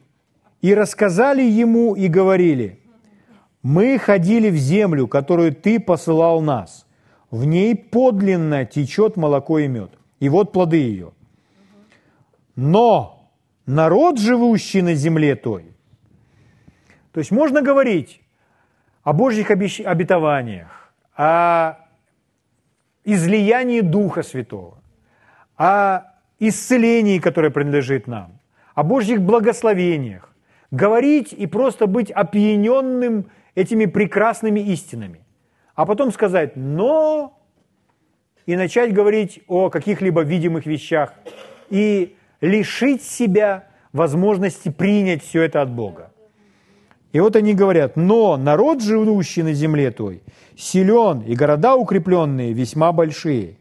[0.62, 2.80] «И рассказали ему и говорили,
[3.62, 6.88] мы ходили в землю, которую ты посылал нас.
[7.30, 9.92] В ней подлинно течет молоко и мед.
[10.20, 11.12] И вот плоды ее.
[12.56, 13.15] Но
[13.66, 15.66] народ, живущий на земле той,
[17.12, 18.22] то есть можно говорить
[19.04, 21.78] о Божьих обетованиях, о
[23.06, 24.80] излиянии Духа Святого,
[25.58, 26.02] о
[26.40, 28.40] исцелении, которое принадлежит нам,
[28.74, 30.34] о Божьих благословениях,
[30.72, 35.26] говорить и просто быть опьяненным этими прекрасными истинами,
[35.76, 37.40] а потом сказать «но»
[38.46, 41.14] и начать говорить о каких-либо видимых вещах.
[41.70, 46.12] И лишить себя возможности принять все это от Бога.
[47.12, 50.22] И вот они говорят, но народ, живущий на земле той,
[50.58, 53.56] силен, и города укрепленные весьма большие,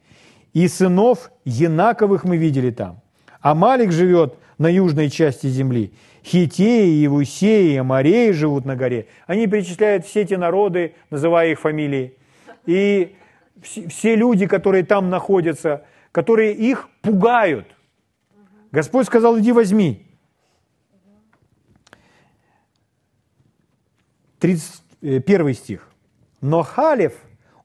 [0.53, 3.01] и сынов Янаковых мы видели там.
[3.41, 5.93] А Малик живет на южной части земли.
[6.25, 9.07] Хитеи, Евусеи, Амареи живут на горе.
[9.27, 12.15] Они перечисляют все эти народы, называя их фамилии.
[12.67, 13.15] И
[13.63, 17.67] все люди, которые там находятся, которые их пугают.
[18.75, 20.05] Господь сказал, иди возьми.
[24.41, 25.89] 31 э, стих.
[26.41, 27.15] Но Халев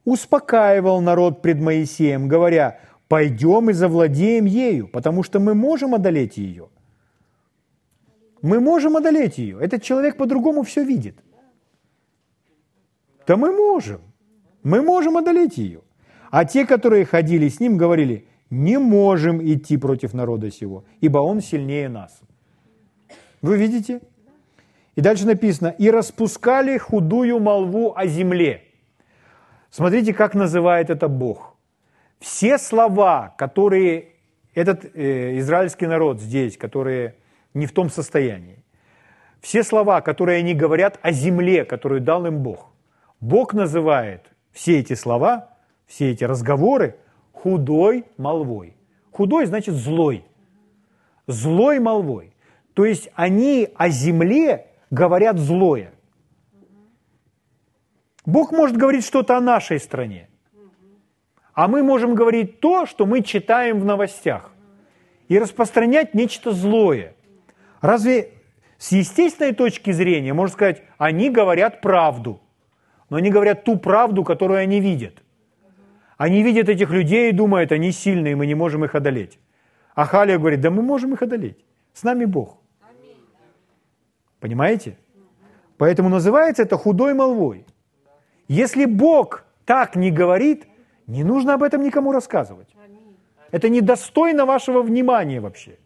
[0.05, 6.69] успокаивал народ пред Моисеем, говоря, пойдем и завладеем ею, потому что мы можем одолеть ее.
[8.43, 9.59] Мы можем одолеть ее.
[9.59, 11.17] Этот человек по-другому все видит.
[13.25, 14.01] Да мы можем.
[14.61, 15.81] Мы можем одолеть ее.
[16.29, 21.41] А те, которые ходили с ним, говорили, не можем идти против народа сего, ибо он
[21.41, 22.19] сильнее нас.
[23.41, 24.01] Вы видите?
[24.95, 28.63] И дальше написано, и распускали худую молву о земле.
[29.69, 31.55] Смотрите, как называет это Бог.
[32.19, 34.15] Все слова, которые
[34.55, 37.15] этот э, израильский народ здесь, которые
[37.53, 38.63] не в том состоянии,
[39.39, 42.73] все слова, которые они говорят о земле, которую дал им Бог,
[43.21, 46.97] Бог называет все эти слова, все эти разговоры
[47.43, 48.75] худой молвой.
[49.11, 50.23] Худой значит злой.
[51.27, 52.33] Злой молвой.
[52.73, 55.91] То есть они о земле говорят злое.
[58.25, 60.29] Бог может говорить что-то о нашей стране,
[61.53, 64.51] а мы можем говорить то, что мы читаем в новостях,
[65.27, 67.15] и распространять нечто злое.
[67.81, 68.33] Разве
[68.77, 72.39] с естественной точки зрения, можно сказать, они говорят правду,
[73.09, 75.23] но они говорят ту правду, которую они видят.
[76.19, 79.39] Они видят этих людей и думают, они сильные, мы не можем их одолеть.
[79.95, 81.57] А Халия говорит, да мы можем их одолеть.
[81.93, 82.57] С нами Бог.
[84.41, 84.97] Понимаете?
[85.77, 87.65] Поэтому называется это худой молвой.
[88.49, 90.67] Если Бог так не говорит,
[91.07, 92.67] не нужно об этом никому рассказывать.
[93.51, 95.77] Это недостойно вашего внимания вообще.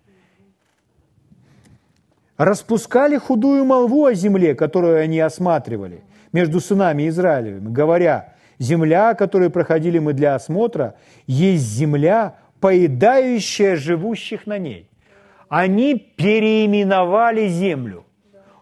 [2.38, 8.33] Распускали худую молву о земле, которую они осматривали между сынами Израилевыми, говоря,
[8.64, 10.96] земля, которую проходили мы для осмотра,
[11.28, 14.90] есть земля, поедающая живущих на ней.
[15.50, 18.06] Они переименовали землю.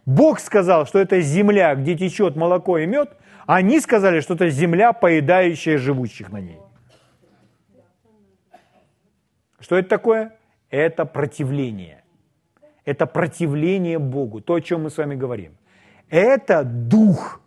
[0.06, 4.94] Бог сказал, что это земля, где течет молоко и мед, они сказали, что это земля,
[4.94, 6.60] поедающая живущих на ней.
[9.60, 10.32] Что это такое?
[10.70, 12.04] Это противление.
[12.84, 15.56] Это противление Богу, то, о чем мы с вами говорим.
[16.10, 17.42] Это дух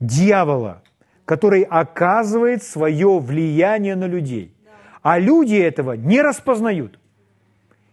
[0.00, 0.82] дьявола,
[1.28, 4.56] который оказывает свое влияние на людей.
[5.02, 6.98] А люди этого не распознают.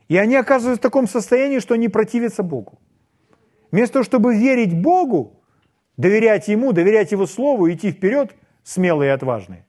[0.08, 2.80] И они оказываются в таком состоянии, что они противятся Богу.
[3.72, 5.44] Вместо того, чтобы верить Богу,
[5.98, 8.34] доверять Ему, доверять Его Слову, идти вперед,
[8.64, 9.66] смелые и отважные,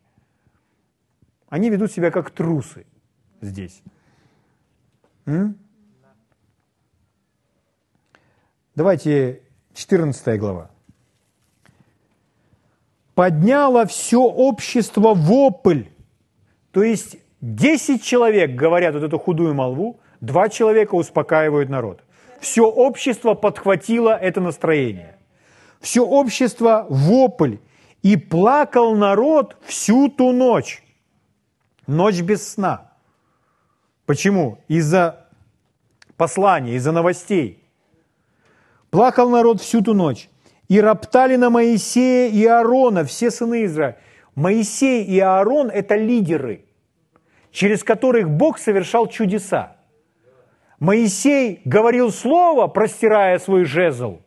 [1.48, 2.86] они ведут себя как трусы
[3.40, 3.82] здесь.
[5.26, 5.58] М?
[8.76, 9.42] Давайте
[9.74, 10.70] 14 глава.
[13.16, 15.86] Подняло все общество вопль.
[16.70, 22.04] То есть 10 человек говорят вот эту худую молву, два человека успокаивают народ.
[22.38, 25.16] Все общество подхватило это настроение
[25.80, 27.56] все общество вопль,
[28.02, 30.82] и плакал народ всю ту ночь.
[31.86, 32.92] Ночь без сна.
[34.04, 34.58] Почему?
[34.68, 35.26] Из-за
[36.16, 37.64] послания, из-за новостей.
[38.90, 40.28] Плакал народ всю ту ночь.
[40.68, 43.98] И роптали на Моисея и Аарона, все сыны Израиля.
[44.34, 46.64] Моисей и Аарон– это лидеры,
[47.50, 49.76] через которых Бог совершал чудеса.
[50.78, 54.20] Моисей говорил слово, простирая свой жезл–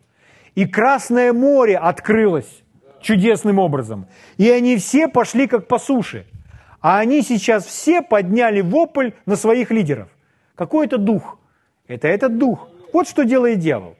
[0.60, 2.64] и Красное море открылось
[3.02, 4.08] чудесным образом.
[4.38, 6.26] И они все пошли как по суше.
[6.82, 10.10] А они сейчас все подняли вопль на своих лидеров.
[10.56, 11.40] Какой это дух?
[11.88, 12.68] Это этот дух.
[12.92, 13.96] Вот что делает дьявол.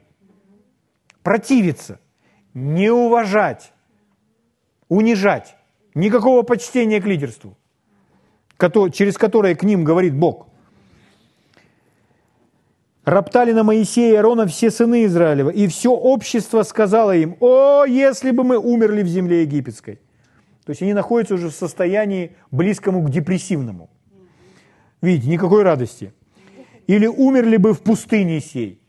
[1.22, 1.98] Противиться,
[2.54, 3.72] не уважать,
[4.88, 5.56] унижать.
[5.94, 7.56] Никакого почтения к лидерству,
[8.92, 10.46] через которое к ним говорит Бог.
[13.04, 18.30] Роптали на Моисея и Аарона все сыны Израилева, и все общество сказало им, «О, если
[18.30, 19.98] бы мы умерли в земле египетской!»
[20.64, 23.90] То есть они находятся уже в состоянии близкому к депрессивному.
[25.02, 26.12] Видите, никакой радости.
[26.86, 28.80] Или умерли бы в пустыне сей.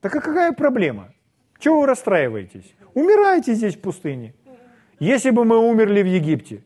[0.00, 1.14] Так а какая проблема?
[1.58, 2.74] Чего вы расстраиваетесь?
[3.00, 4.34] Умирайте здесь в пустыне.
[5.00, 6.62] Если бы мы умерли в Египте.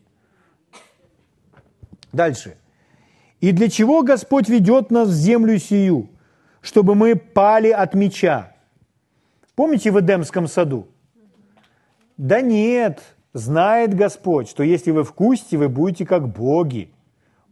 [2.11, 2.55] Дальше.
[3.41, 6.09] И для чего Господь ведет нас в землю сию?
[6.63, 8.53] чтобы мы пали от меча.
[9.53, 10.87] Помните в Эдемском саду?
[12.17, 13.03] Да нет,
[13.33, 16.89] знает Господь, что если вы вкусите, вы будете как боги.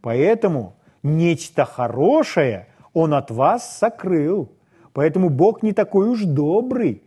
[0.01, 4.51] Поэтому нечто хорошее Он от вас сокрыл.
[4.93, 7.03] Поэтому Бог не такой уж добрый.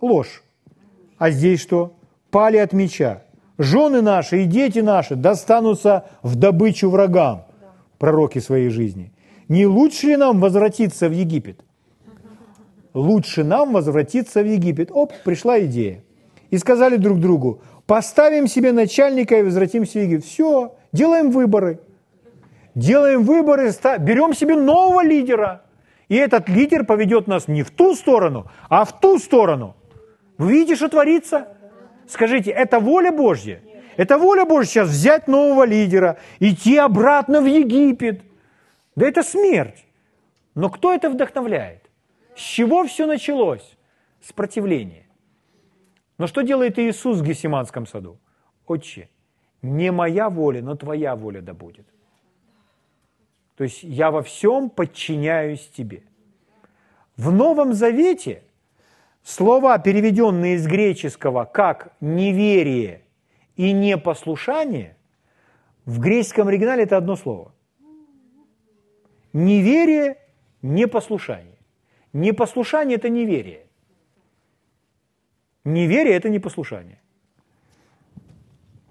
[0.00, 0.42] Ложь.
[1.18, 1.94] А здесь что?
[2.30, 3.22] Пали от меча.
[3.58, 7.44] Жены наши и дети наши достанутся в добычу врагам,
[7.98, 9.12] пророки своей жизни.
[9.48, 11.60] Не лучше ли нам возвратиться в Египет?
[12.94, 14.90] Лучше нам возвратиться в Египет.
[14.92, 16.02] Оп, пришла идея.
[16.50, 20.24] И сказали друг другу, поставим себе начальника и возвратимся в Египет.
[20.24, 21.80] Все, делаем выборы.
[22.74, 25.62] Делаем выборы, берем себе нового лидера.
[26.08, 29.76] И этот лидер поведет нас не в ту сторону, а в ту сторону.
[30.40, 31.48] Вы видите, что творится?
[32.08, 33.60] Скажите, это воля Божья?
[33.98, 38.22] Это воля Божья сейчас взять нового лидера, идти обратно в Египет.
[38.96, 39.84] Да это смерть.
[40.54, 41.90] Но кто это вдохновляет?
[42.34, 43.76] С чего все началось?
[44.22, 45.06] С противления.
[46.16, 48.18] Но что делает Иисус в Гефсиманском саду?
[48.66, 49.10] Отче,
[49.60, 51.86] не моя воля, но твоя воля да будет.
[53.56, 56.02] То есть я во всем подчиняюсь тебе.
[57.18, 58.42] В Новом Завете
[59.22, 63.04] слова, переведенные из греческого как неверие
[63.56, 64.96] и непослушание,
[65.84, 67.52] в греческом оригинале это одно слово.
[69.32, 70.16] Неверие,
[70.62, 71.58] непослушание.
[72.12, 73.66] Непослушание– это неверие.
[75.64, 77.00] Неверие– это непослушание.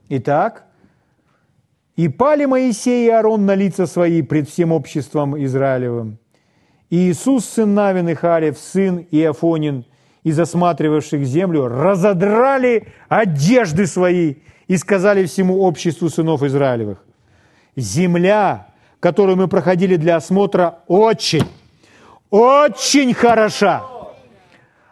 [0.10, 0.66] Итак,
[2.00, 6.18] «И пали Моисей и Аарон на лица свои пред всем обществом Израилевым.
[6.90, 9.84] И Иисус, сын Навин и Харев, сын Иофонин,
[10.24, 14.36] из осматривавших землю, разодрали одежды свои
[14.68, 17.04] и сказали всему обществу сынов Израилевых,
[17.76, 18.68] «Земля,
[19.00, 21.46] которую мы проходили для осмотра, очень,
[22.30, 23.84] очень хороша».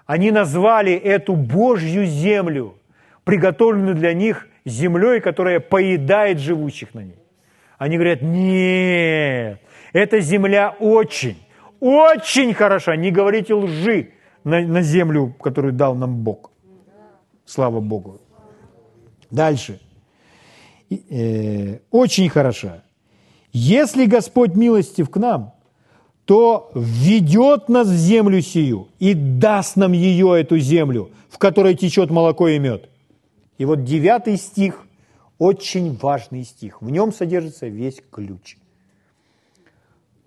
[0.05, 2.75] Они назвали эту Божью землю,
[3.25, 7.19] приготовленную для них землей, которая поедает живущих на ней.
[7.77, 9.59] Они говорят, нет,
[9.91, 11.37] эта земля очень,
[11.81, 12.95] очень хороша.
[12.95, 14.11] Не говорите лжи
[14.47, 16.51] на, на землю, которую дал нам Бог.
[17.45, 18.19] Слава Богу.
[19.31, 19.79] Дальше.
[20.89, 22.83] Э, очень хороша.
[23.53, 25.53] Если Господь милостив к нам,
[26.25, 32.11] то введет нас в землю сию и даст нам ее, эту землю, в которой течет
[32.11, 32.89] молоко и мед–
[33.57, 34.85] и вот девятый стих,
[35.39, 36.81] очень важный стих.
[36.81, 38.57] В нем содержится весь ключ.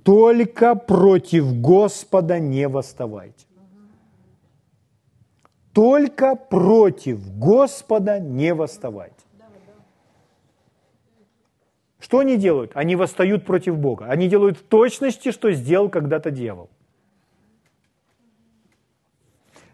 [0.03, 3.47] Только против Господа не восставайте.
[5.81, 9.25] Только против Господа не восставайте.
[11.99, 12.73] Что они делают?
[12.75, 14.05] Они восстают против Бога.
[14.05, 16.69] Они делают в точности, что сделал когда-то дьявол.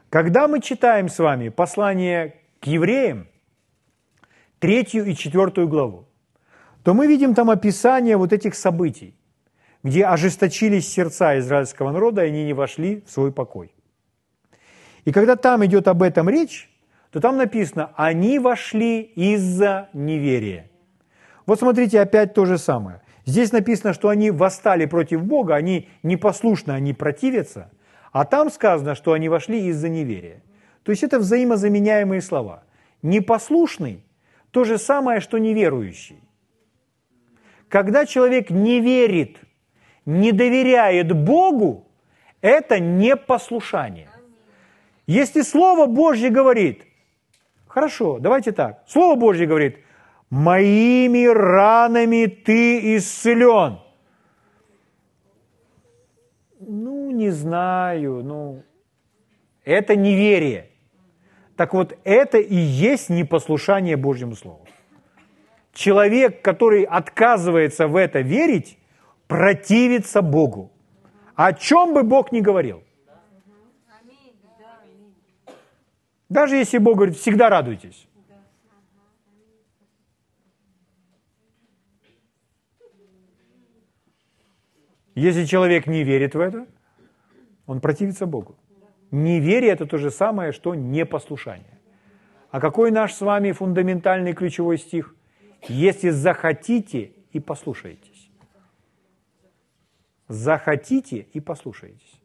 [0.09, 3.27] Когда мы читаем с вами послание к евреям,
[4.61, 6.07] третью и четвертую главу,
[6.85, 9.17] то мы видим там описание вот этих событий,
[9.83, 13.76] где ожесточились сердца израильского народа, и они не вошли в свой покой.
[15.07, 16.69] И когда там идет об этом речь,
[17.11, 20.69] то там написано, они вошли из-за неверия.
[21.47, 23.01] Вот смотрите, опять то же самое.
[23.25, 27.71] Здесь написано, что они восстали против Бога, они непослушны, они противятся,
[28.11, 30.43] а там сказано, что они вошли из-за неверия.
[30.83, 32.65] То есть это взаимозаменяемые слова.
[33.03, 34.05] Непослушный
[34.51, 36.21] то же самое, что неверующий.
[37.69, 39.39] Когда человек не верит,
[40.05, 41.87] не доверяет Богу,
[42.41, 44.09] это непослушание.
[45.07, 46.83] Если Слово Божье говорит,
[47.67, 49.79] хорошо, давайте так, Слово Божье говорит,
[50.31, 53.79] моими ранами ты исцелен.
[56.59, 58.65] Ну, не знаю, ну,
[59.65, 60.71] это неверие.
[61.57, 64.67] Так вот, это и есть непослушание Божьему Слову.
[65.73, 68.79] Человек, который отказывается в это верить,
[69.29, 70.73] противится Богу.
[71.35, 72.83] О чем бы Бог ни говорил.
[76.29, 78.09] Даже если Бог говорит, всегда радуйтесь.
[85.15, 86.67] Если человек не верит в это,
[87.67, 88.57] он противится Богу.
[89.11, 91.81] Неверие– это то же самое, что непослушание.
[92.51, 95.15] А какой наш с вами фундаментальный ключевой стих?
[95.69, 98.31] Если захотите и послушаетесь.
[100.29, 102.16] Захотите и послушаетесь.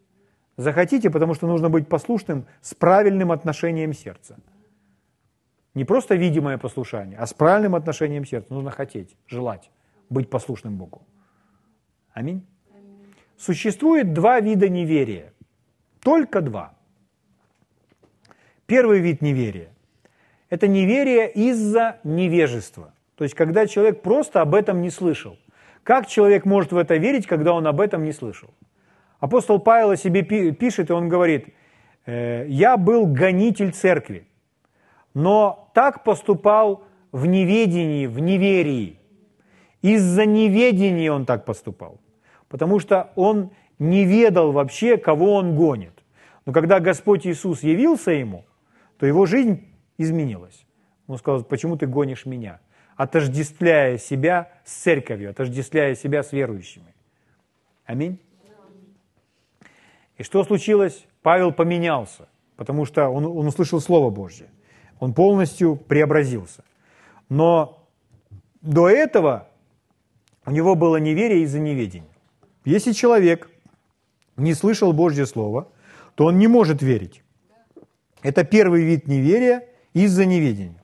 [0.61, 4.35] Захотите, потому что нужно быть послушным с правильным отношением сердца.
[5.73, 8.53] Не просто видимое послушание, а с правильным отношением сердца.
[8.53, 9.71] Нужно хотеть, желать
[10.09, 11.01] быть послушным Богу.
[12.13, 12.45] Аминь.
[13.37, 15.33] Существует два вида неверия.
[16.03, 16.73] Только два.
[18.67, 19.69] Первый вид неверия–
[20.49, 22.93] это неверие из-за невежества.
[23.15, 25.37] То есть, когда человек просто об этом не слышал.
[25.83, 28.53] Как человек может в это верить, когда он об этом не слышал?
[29.21, 31.53] Апостол Павел о себе пишет, и он говорит,
[32.07, 34.27] «Э, «Я был гонитель церкви,
[35.13, 38.99] но так поступал в неведении, в неверии.
[39.83, 42.01] Из-за неведения он так поступал,
[42.49, 46.03] потому что он не ведал вообще, кого он гонит.
[46.47, 48.45] Но когда Господь Иисус явился ему,
[48.97, 49.67] то его жизнь
[49.99, 50.65] изменилась.
[51.05, 52.59] Он сказал, почему ты гонишь меня?
[52.95, 56.95] Отождествляя себя с церковью, отождествляя себя с верующими.
[57.85, 58.19] Аминь.
[60.21, 61.07] И что случилось?
[61.23, 64.51] Павел поменялся, потому что он, он услышал Слово Божье.
[64.99, 66.63] Он полностью преобразился.
[67.27, 67.87] Но
[68.61, 69.47] до этого
[70.45, 72.15] у него было неверие из-за неведения.
[72.65, 73.49] Если человек
[74.37, 75.69] не слышал Божье Слово,
[76.13, 77.23] то он не может верить.
[78.21, 80.83] Это первый вид неверия из-за неведения.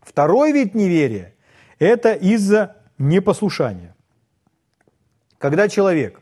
[0.00, 1.34] Второй вид неверия–
[1.78, 3.94] это из-за непослушания.
[5.36, 6.21] Когда человек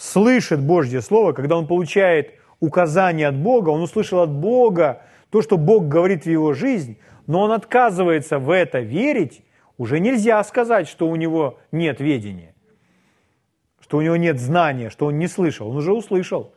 [0.00, 5.58] слышит Божье Слово, когда он получает указание от Бога, он услышал от Бога то, что
[5.58, 6.96] Бог говорит в его жизнь,
[7.26, 9.42] но он отказывается в это верить,
[9.76, 12.54] уже нельзя сказать, что у него нет ведения,
[13.78, 15.68] что у него нет знания, что он не слышал.
[15.68, 16.54] Он уже услышал.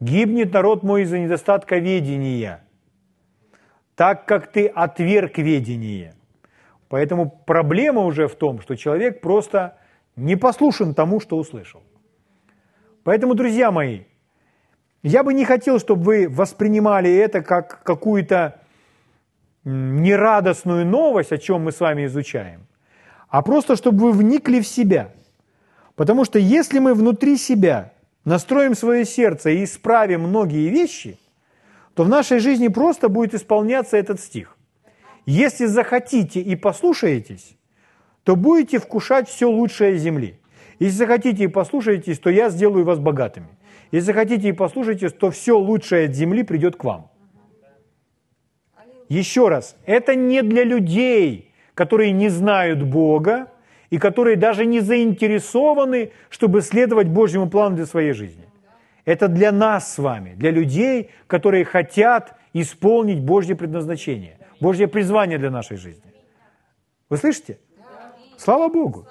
[0.00, 2.62] Гибнет народ мой из-за недостатка ведения,
[3.96, 6.14] так как ты отверг ведение.
[6.90, 9.77] Поэтому проблема уже в том, что человек просто
[10.18, 11.82] не послушен тому, что услышал.
[13.04, 14.00] Поэтому, друзья мои,
[15.02, 18.60] я бы не хотел, чтобы вы воспринимали это как какую-то
[19.64, 22.66] нерадостную новость, о чем мы с вами изучаем,
[23.28, 25.12] а просто чтобы вы вникли в себя.
[25.94, 27.92] Потому что если мы внутри себя
[28.24, 31.18] настроим свое сердце и исправим многие вещи,
[31.94, 34.56] то в нашей жизни просто будет исполняться этот стих.
[35.26, 37.57] Если захотите и послушаетесь,
[38.28, 40.38] то будете вкушать все лучшее земли.
[40.78, 43.48] Если захотите и послушаетесь, то я сделаю вас богатыми.
[43.90, 47.10] Если захотите и послушаетесь, то все лучшее от земли придет к вам.
[49.08, 53.50] Еще раз, это не для людей, которые не знают Бога
[53.88, 58.44] и которые даже не заинтересованы, чтобы следовать Божьему плану для своей жизни.
[59.06, 65.50] Это для нас с вами, для людей, которые хотят исполнить Божье предназначение, Божье призвание для
[65.50, 66.12] нашей жизни.
[67.08, 67.56] Вы слышите?
[68.38, 69.06] Слава Богу.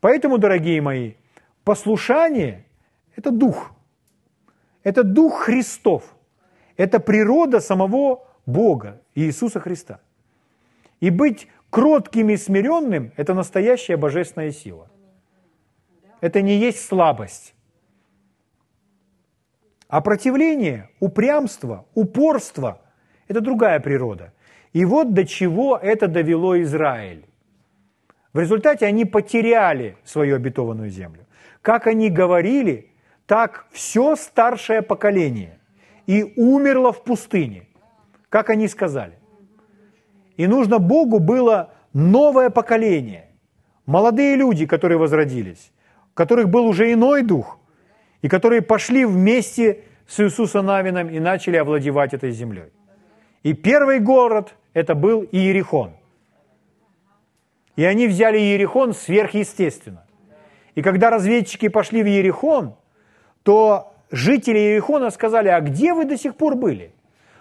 [0.00, 1.14] Поэтому, дорогие мои,
[1.64, 2.64] послушание–
[3.16, 3.72] это дух.
[4.82, 6.02] Это дух Христов.
[6.78, 10.00] Это природа самого Бога, Иисуса Христа.
[11.00, 14.88] И быть кротким и смиренным– это настоящая божественная сила.
[16.22, 17.54] Это не есть слабость.
[19.88, 22.80] А противление, упрямство, упорство–
[23.28, 24.32] это другая природа.
[24.72, 27.26] И вот до чего это довело Израиль.
[28.36, 31.24] В результате они потеряли свою обетованную землю.
[31.62, 32.90] Как они говорили,
[33.26, 35.58] так все старшее поколение
[36.06, 37.62] и умерло в пустыне
[38.28, 39.14] как они сказали.
[40.36, 43.30] И нужно Богу было новое поколение,
[43.86, 45.72] молодые люди, которые возродились,
[46.10, 47.58] у которых был уже иной дух,
[48.20, 52.70] и которые пошли вместе с Иисусом Навином и начали овладевать этой землей.
[53.44, 55.92] И первый город– это был Иерихон.
[57.76, 60.04] И они взяли Иерихон сверхъестественно.
[60.74, 62.74] И когда разведчики пошли в Иерихон,
[63.42, 66.92] то жители Иерихона сказали, а где вы до сих пор были?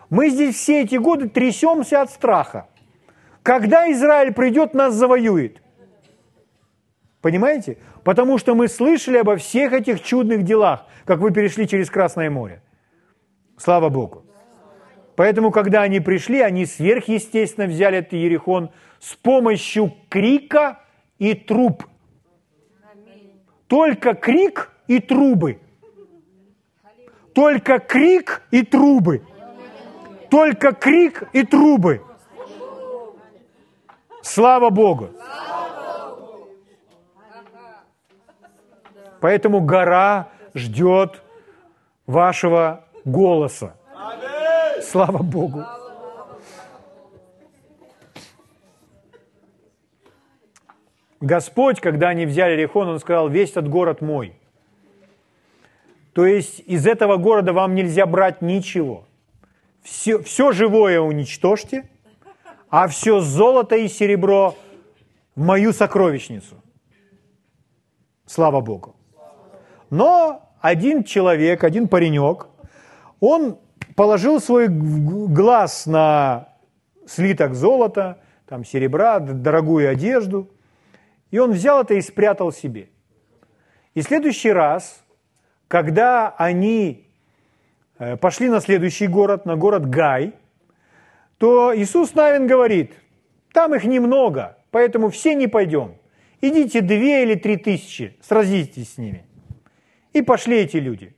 [0.10, 2.68] Мы здесь все эти годы трясемся от страха.
[3.44, 5.62] Когда Израиль придет, нас завоюет.
[7.22, 7.78] Понимаете?
[8.04, 12.62] Потому что мы слышали обо всех этих чудных делах, как вы перешли через Красное море.
[13.58, 14.26] Слава Богу.
[15.16, 18.70] Поэтому, когда они пришли, они сверхъестественно взяли этот Ерехон
[19.06, 20.80] с помощью крика
[21.20, 21.84] и труб.
[23.68, 25.60] Только крик и трубы.
[27.34, 29.22] Только крик и трубы
[30.36, 32.01] только крик и трубы.
[34.22, 35.12] Слава Богу!
[39.22, 41.24] Поэтому гора ждет
[42.06, 43.78] вашего голоса.
[44.82, 45.64] Слава Богу!
[51.22, 54.34] Господь, когда они взяли Рехон, Он сказал, весь этот город мой.
[56.13, 59.05] То есть из этого города вам нельзя брать ничего–
[59.86, 61.88] все, все живое уничтожьте,
[62.70, 64.55] а все золото и серебро
[65.36, 66.55] в мою сокровищницу.
[68.26, 68.95] Слава Богу.
[69.91, 72.47] Но один человек, один паренек,
[73.20, 73.59] он
[73.95, 76.49] положил свой глаз на
[77.05, 80.49] слиток золота, там серебра, дорогую одежду,
[81.36, 82.90] и он взял это и спрятал себе.
[83.94, 85.04] И следующий раз,
[85.68, 87.06] когда они
[87.98, 90.34] Э, пошли на следующий город, на город Гай,
[91.38, 92.94] то Иисус Навин говорит,
[93.54, 95.96] там их немного, поэтому все не пойдем.
[96.42, 99.26] Идите две или три тысячи, сразитесь с ними.
[100.12, 101.16] И пошли эти люди.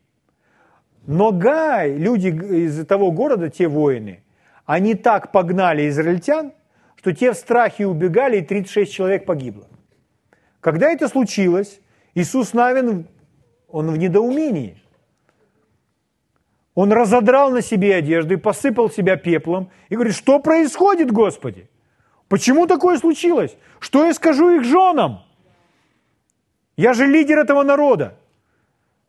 [1.07, 4.23] Но Гай, люди из того города, те воины,
[4.65, 6.53] они так погнали израильтян,
[6.95, 9.67] что те в страхе убегали, и 36 человек погибло.
[10.67, 11.79] Когда это случилось,
[12.13, 13.07] Иисус Навин,
[13.69, 14.75] он в недоумении–
[16.75, 21.69] он разодрал на себе одежду и посыпал себя пеплом и говорит, что происходит, Господи?
[22.27, 23.55] Почему такое случилось?
[23.79, 25.21] Что я скажу их женам?
[26.75, 28.17] Я же лидер этого народа.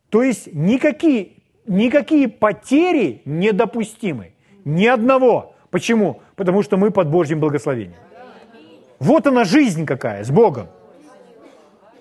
[0.09, 1.33] То есть никакие,
[1.67, 4.31] никакие потери недопустимы.
[4.63, 5.55] Ни одного.
[5.71, 6.21] Почему?
[6.37, 7.99] Потому что мы под Божьим благословением.
[8.97, 10.69] Вот она жизнь какая, с Богом.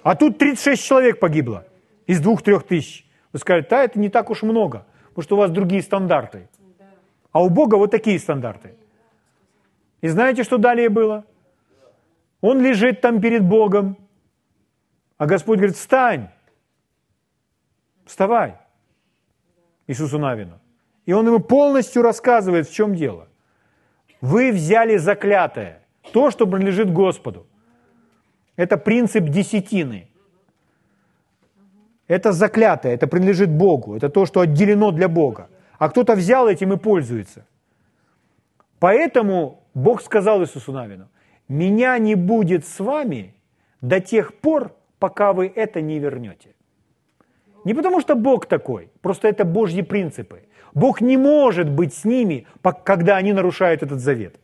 [0.03, 1.67] А тут 36 человек погибло
[2.07, 3.07] из двух-трех тысяч.
[3.33, 6.49] Вы скажете, да, это не так уж много, потому что у вас другие стандарты.
[7.33, 8.75] А у Бога вот такие стандарты.
[10.01, 11.25] И знаете, что далее было?
[12.41, 13.97] Он лежит там перед Богом,
[15.17, 16.29] а Господь говорит, встань,
[18.07, 18.55] вставай,
[19.89, 20.61] Иисусу Навину.
[21.05, 23.29] И он ему полностью рассказывает, в чем дело.
[24.21, 25.83] Вы взяли заклятое,
[26.13, 27.48] то, что принадлежит Господу.
[28.59, 30.09] Это принцип десятины.
[32.09, 35.49] Это заклятое, это принадлежит Богу, это то, что отделено для Бога.
[35.79, 37.47] А кто-то взял этим и пользуется.
[38.81, 41.09] Поэтому Бог сказал Иисусу Навину,
[41.49, 43.35] «Меня не будет с вами
[43.81, 46.49] до тех пор, пока вы это не вернете».
[47.65, 50.41] Не потому что Бог такой, просто это Божьи принципы.
[50.75, 52.47] Бог не может быть с ними,
[52.85, 54.35] когда они нарушают этот завет.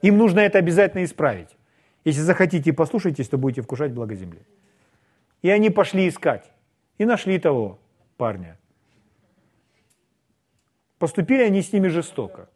[0.00, 1.56] Им нужно это обязательно исправить.
[2.04, 4.40] Если захотите и послушайтесь, то будете вкушать благо земли.
[5.42, 6.50] И они пошли искать.
[6.98, 7.78] И нашли того
[8.16, 8.58] парня.
[10.98, 12.48] Поступили они с ними жестоко.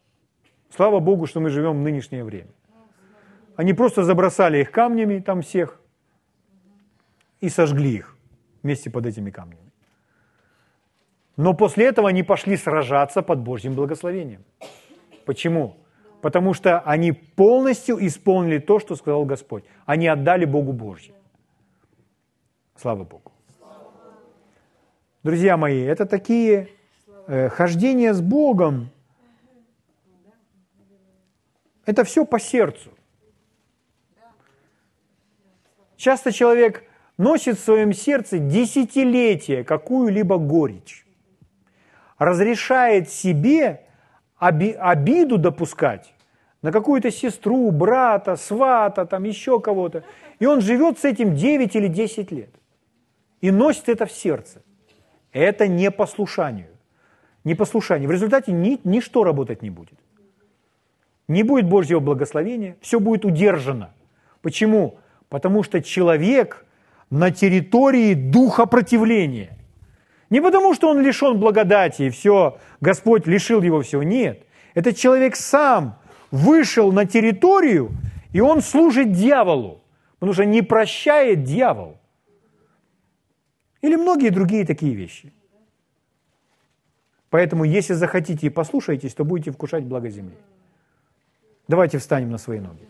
[0.70, 2.50] Слава Богу, что мы живем в нынешнее время.
[3.56, 5.80] Они просто забросали их камнями, там всех,
[7.40, 8.16] и сожгли их
[8.62, 9.70] вместе под этими камнями.
[11.36, 14.44] Но после этого они пошли сражаться под Божьим благословением.
[15.24, 15.76] Почему?
[16.24, 19.62] Потому что они полностью исполнили то, что сказал Господь.
[19.84, 21.12] Они отдали Богу Божье.
[22.76, 23.30] Слава Богу.
[25.22, 26.70] Друзья мои, это такие
[27.26, 28.88] э, хождения с Богом.
[31.84, 32.88] Это все по сердцу.
[35.98, 36.84] Часто человек
[37.18, 41.06] носит в своем сердце десятилетия какую-либо горечь,
[42.16, 43.82] разрешает себе
[44.40, 46.13] оби- обиду допускать
[46.64, 50.02] на какую-то сестру, брата, свата, там еще кого-то.
[50.38, 52.48] И он живет с этим 9 или 10 лет
[53.42, 54.62] и носит это в сердце.
[55.30, 56.68] Это не послушанию.
[57.44, 58.08] Непослушание.
[58.08, 59.98] В результате ни, ничто работать не будет.
[61.28, 63.90] Не будет Божьего благословения, все будет удержано.
[64.40, 64.96] Почему?
[65.28, 66.64] Потому что человек
[67.10, 69.58] на территории духа противления.
[70.30, 74.02] Не потому, что он лишен благодати, и все, Господь лишил его всего.
[74.02, 74.46] Нет.
[74.72, 75.98] Этот человек сам
[76.34, 77.92] вышел на территорию,
[78.32, 79.80] и он служит дьяволу,
[80.18, 81.96] потому что не прощает дьявол.
[83.82, 85.32] Или многие другие такие вещи.
[87.30, 90.36] Поэтому, если захотите и послушаетесь, то будете вкушать благо земли.
[91.68, 92.88] Давайте встанем на свои ноги.